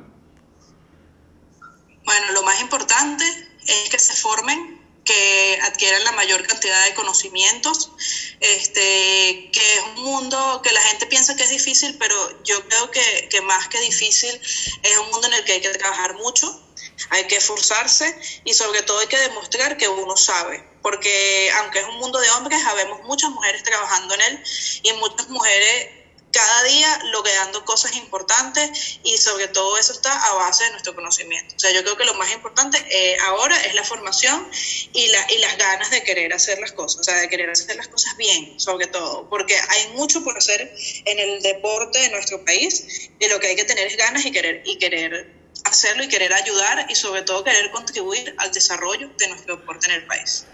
Bueno, 2.03 2.31
lo 2.33 2.43
más 2.43 2.61
importante 2.61 3.23
es 3.65 3.89
que 3.89 3.99
se 3.99 4.13
formen, 4.13 4.79
que 5.03 5.59
adquieran 5.63 6.03
la 6.03 6.11
mayor 6.11 6.45
cantidad 6.45 6.85
de 6.85 6.93
conocimientos, 6.93 7.91
este, 8.39 9.49
que 9.51 9.73
es 9.75 9.81
un 9.95 10.03
mundo 10.03 10.61
que 10.63 10.71
la 10.71 10.81
gente 10.81 11.05
piensa 11.07 11.35
que 11.35 11.43
es 11.43 11.49
difícil, 11.49 11.97
pero 11.97 12.43
yo 12.43 12.67
creo 12.67 12.91
que, 12.91 13.27
que 13.29 13.41
más 13.41 13.67
que 13.69 13.79
difícil 13.79 14.39
es 14.83 14.97
un 14.97 15.09
mundo 15.11 15.27
en 15.27 15.33
el 15.33 15.43
que 15.45 15.53
hay 15.53 15.61
que 15.61 15.69
trabajar 15.69 16.15
mucho, 16.15 16.61
hay 17.09 17.25
que 17.27 17.37
esforzarse 17.37 18.15
y 18.43 18.53
sobre 18.53 18.81
todo 18.83 18.99
hay 18.99 19.07
que 19.07 19.19
demostrar 19.19 19.77
que 19.77 19.87
uno 19.87 20.15
sabe 20.15 20.75
porque 20.85 21.49
aunque 21.61 21.79
es 21.79 21.85
un 21.87 21.97
mundo 21.97 22.19
de 22.19 22.29
hombres, 22.29 22.61
sabemos 22.61 23.01
muchas 23.05 23.31
mujeres 23.31 23.63
trabajando 23.63 24.13
en 24.13 24.21
él 24.21 24.43
y 24.83 24.93
muchas 24.93 25.27
mujeres 25.29 26.04
cada 26.35 26.63
día 26.63 26.99
logrando 27.13 27.63
cosas 27.63 27.95
importantes 27.95 28.99
y 29.03 29.17
sobre 29.17 29.47
todo 29.47 29.77
eso 29.77 29.93
está 29.93 30.11
a 30.11 30.33
base 30.33 30.65
de 30.65 30.71
nuestro 30.71 30.93
conocimiento. 30.93 31.55
O 31.55 31.59
sea, 31.59 31.71
yo 31.71 31.81
creo 31.83 31.95
que 31.95 32.03
lo 32.03 32.13
más 32.15 32.29
importante 32.33 32.77
eh, 32.89 33.17
ahora 33.21 33.55
es 33.63 33.73
la 33.73 33.85
formación 33.85 34.45
y, 34.91 35.07
la, 35.07 35.31
y 35.31 35.37
las 35.37 35.57
ganas 35.57 35.91
de 35.91 36.03
querer 36.03 36.33
hacer 36.33 36.59
las 36.59 36.73
cosas, 36.73 36.99
o 36.99 37.03
sea, 37.05 37.15
de 37.21 37.29
querer 37.29 37.49
hacer 37.49 37.77
las 37.77 37.87
cosas 37.87 38.17
bien, 38.17 38.59
sobre 38.59 38.87
todo, 38.87 39.29
porque 39.29 39.55
hay 39.69 39.93
mucho 39.93 40.25
por 40.25 40.37
hacer 40.37 40.75
en 41.05 41.19
el 41.19 41.41
deporte 41.41 41.99
de 41.99 42.09
nuestro 42.09 42.43
país 42.43 43.09
y 43.17 43.27
lo 43.29 43.39
que 43.39 43.47
hay 43.47 43.55
que 43.55 43.63
tener 43.63 43.87
es 43.87 43.95
ganas 43.95 44.25
y 44.25 44.31
querer, 44.33 44.61
y 44.65 44.77
querer 44.77 45.33
hacerlo 45.63 46.03
y 46.03 46.09
querer 46.09 46.33
ayudar 46.33 46.85
y 46.89 46.95
sobre 46.95 47.21
todo 47.21 47.45
querer 47.45 47.71
contribuir 47.71 48.35
al 48.39 48.51
desarrollo 48.51 49.09
de 49.17 49.29
nuestro 49.29 49.55
deporte 49.55 49.87
en 49.87 49.93
el 49.93 50.05
país. 50.05 50.45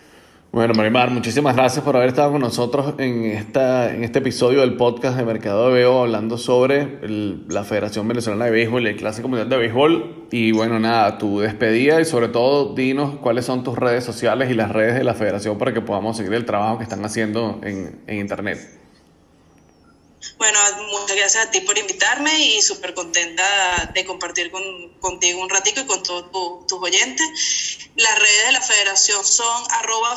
Bueno, 0.54 0.74
Marimar, 0.74 1.12
muchísimas 1.12 1.56
gracias 1.56 1.86
por 1.86 1.96
haber 1.96 2.10
estado 2.10 2.34
con 2.34 2.42
nosotros 2.42 2.96
en, 2.98 3.24
esta, 3.24 3.96
en 3.96 4.04
este 4.04 4.20
episodio 4.20 4.60
del 4.60 4.76
podcast 4.76 5.18
de 5.18 5.24
Mercado 5.24 5.70
de 5.70 5.76
Veo 5.76 6.02
hablando 6.02 6.38
sobre 6.38 7.00
la 7.48 7.64
Federación 7.64 8.06
Venezolana 8.06 8.44
de 8.46 8.52
Béisbol 8.52 8.84
y 8.84 8.90
el 8.90 8.98
Clásico 8.98 9.30
Mundial 9.30 9.48
de 9.48 9.56
Béisbol. 9.56 10.28
Y 10.30 10.52
bueno, 10.52 10.78
nada, 10.78 11.18
tu 11.18 11.40
despedida 11.40 12.02
y 12.02 12.06
sobre 12.06 12.28
todo 12.28 12.76
dinos 12.76 13.16
cuáles 13.22 13.46
son 13.46 13.64
tus 13.64 13.78
redes 13.78 14.04
sociales 14.04 14.52
y 14.52 14.54
las 14.54 14.74
redes 14.74 14.96
de 14.96 15.06
la 15.06 15.14
Federación 15.14 15.58
para 15.58 15.74
que 15.74 15.80
podamos 15.80 16.18
seguir 16.18 16.34
el 16.34 16.44
trabajo 16.44 16.80
que 16.80 16.84
están 16.84 17.06
haciendo 17.06 17.62
en, 17.64 18.02
en 18.08 18.18
Internet. 18.20 18.81
Bueno, 20.38 20.60
muchas 20.92 21.16
gracias 21.16 21.48
a 21.48 21.52
ti 21.52 21.62
por 21.62 21.78
invitarme 21.78 22.38
y 22.40 22.62
súper 22.62 22.94
contenta 22.94 23.92
de 23.94 24.06
compartir 24.06 24.52
contigo 25.00 25.42
un 25.42 25.50
ratico 25.50 25.82
y 25.82 25.86
con 25.86 26.04
todos 26.04 26.68
tus 26.68 26.80
oyentes. 26.80 27.28
Las 27.96 28.20
redes 28.20 28.46
de 28.46 28.52
la 28.52 28.62
federación 28.62 29.26
son 29.26 29.64
arroba 29.72 30.16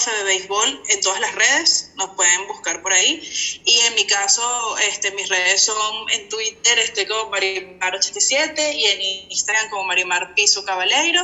en 0.88 1.00
todas 1.00 1.20
las 1.20 1.34
redes, 1.34 1.92
nos 1.96 2.10
pueden 2.10 2.46
buscar 2.48 2.82
por 2.82 2.92
ahí. 2.92 3.20
Y 3.64 3.78
en 3.80 3.94
mi 3.94 4.06
caso, 4.06 4.76
este, 4.78 5.10
mis 5.12 5.28
redes 5.28 5.62
son 5.62 6.10
en 6.10 6.28
Twitter, 6.28 6.78
estoy 6.78 7.06
como 7.06 7.30
Marimar87 7.30 8.74
y 8.74 8.86
en 8.86 9.02
Instagram 9.30 9.70
como 9.70 9.84
Marimar 9.84 10.34
Piso 10.34 10.64
Cabaleiro. 10.64 11.22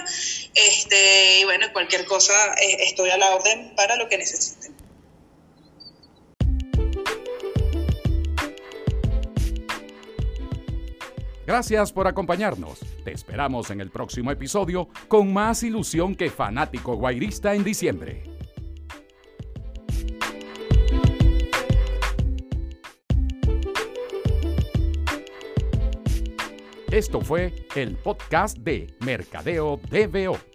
Este, 0.55 1.41
y 1.41 1.45
bueno, 1.45 1.73
cualquier 1.73 2.05
cosa 2.07 2.55
eh, 2.55 2.85
estoy 2.85 3.11
a 3.11 3.17
la 3.17 3.35
orden 3.35 3.75
para 3.75 3.97
lo 3.97 4.09
que 4.09 4.19
necesiten. 4.19 4.60
Gracias 11.51 11.93
por 11.93 12.07
acompañarnos. 12.07 12.79
Te 13.03 13.11
esperamos 13.11 13.73
en 13.73 13.81
el 13.81 13.91
próximo 13.91 14.31
episodio 14.31 14.89
con 15.09 15.33
más 15.33 15.65
ilusión 15.65 16.15
que 16.15 16.31
fanático 16.31 16.95
guairista 16.95 17.57
en 17.57 17.65
diciembre. 17.65 18.23
Esto 26.93 27.21
fue 27.21 27.53
el 27.75 27.97
podcast 27.97 28.57
de 28.59 28.95
Mercadeo 29.01 29.81
DBO 29.91 30.50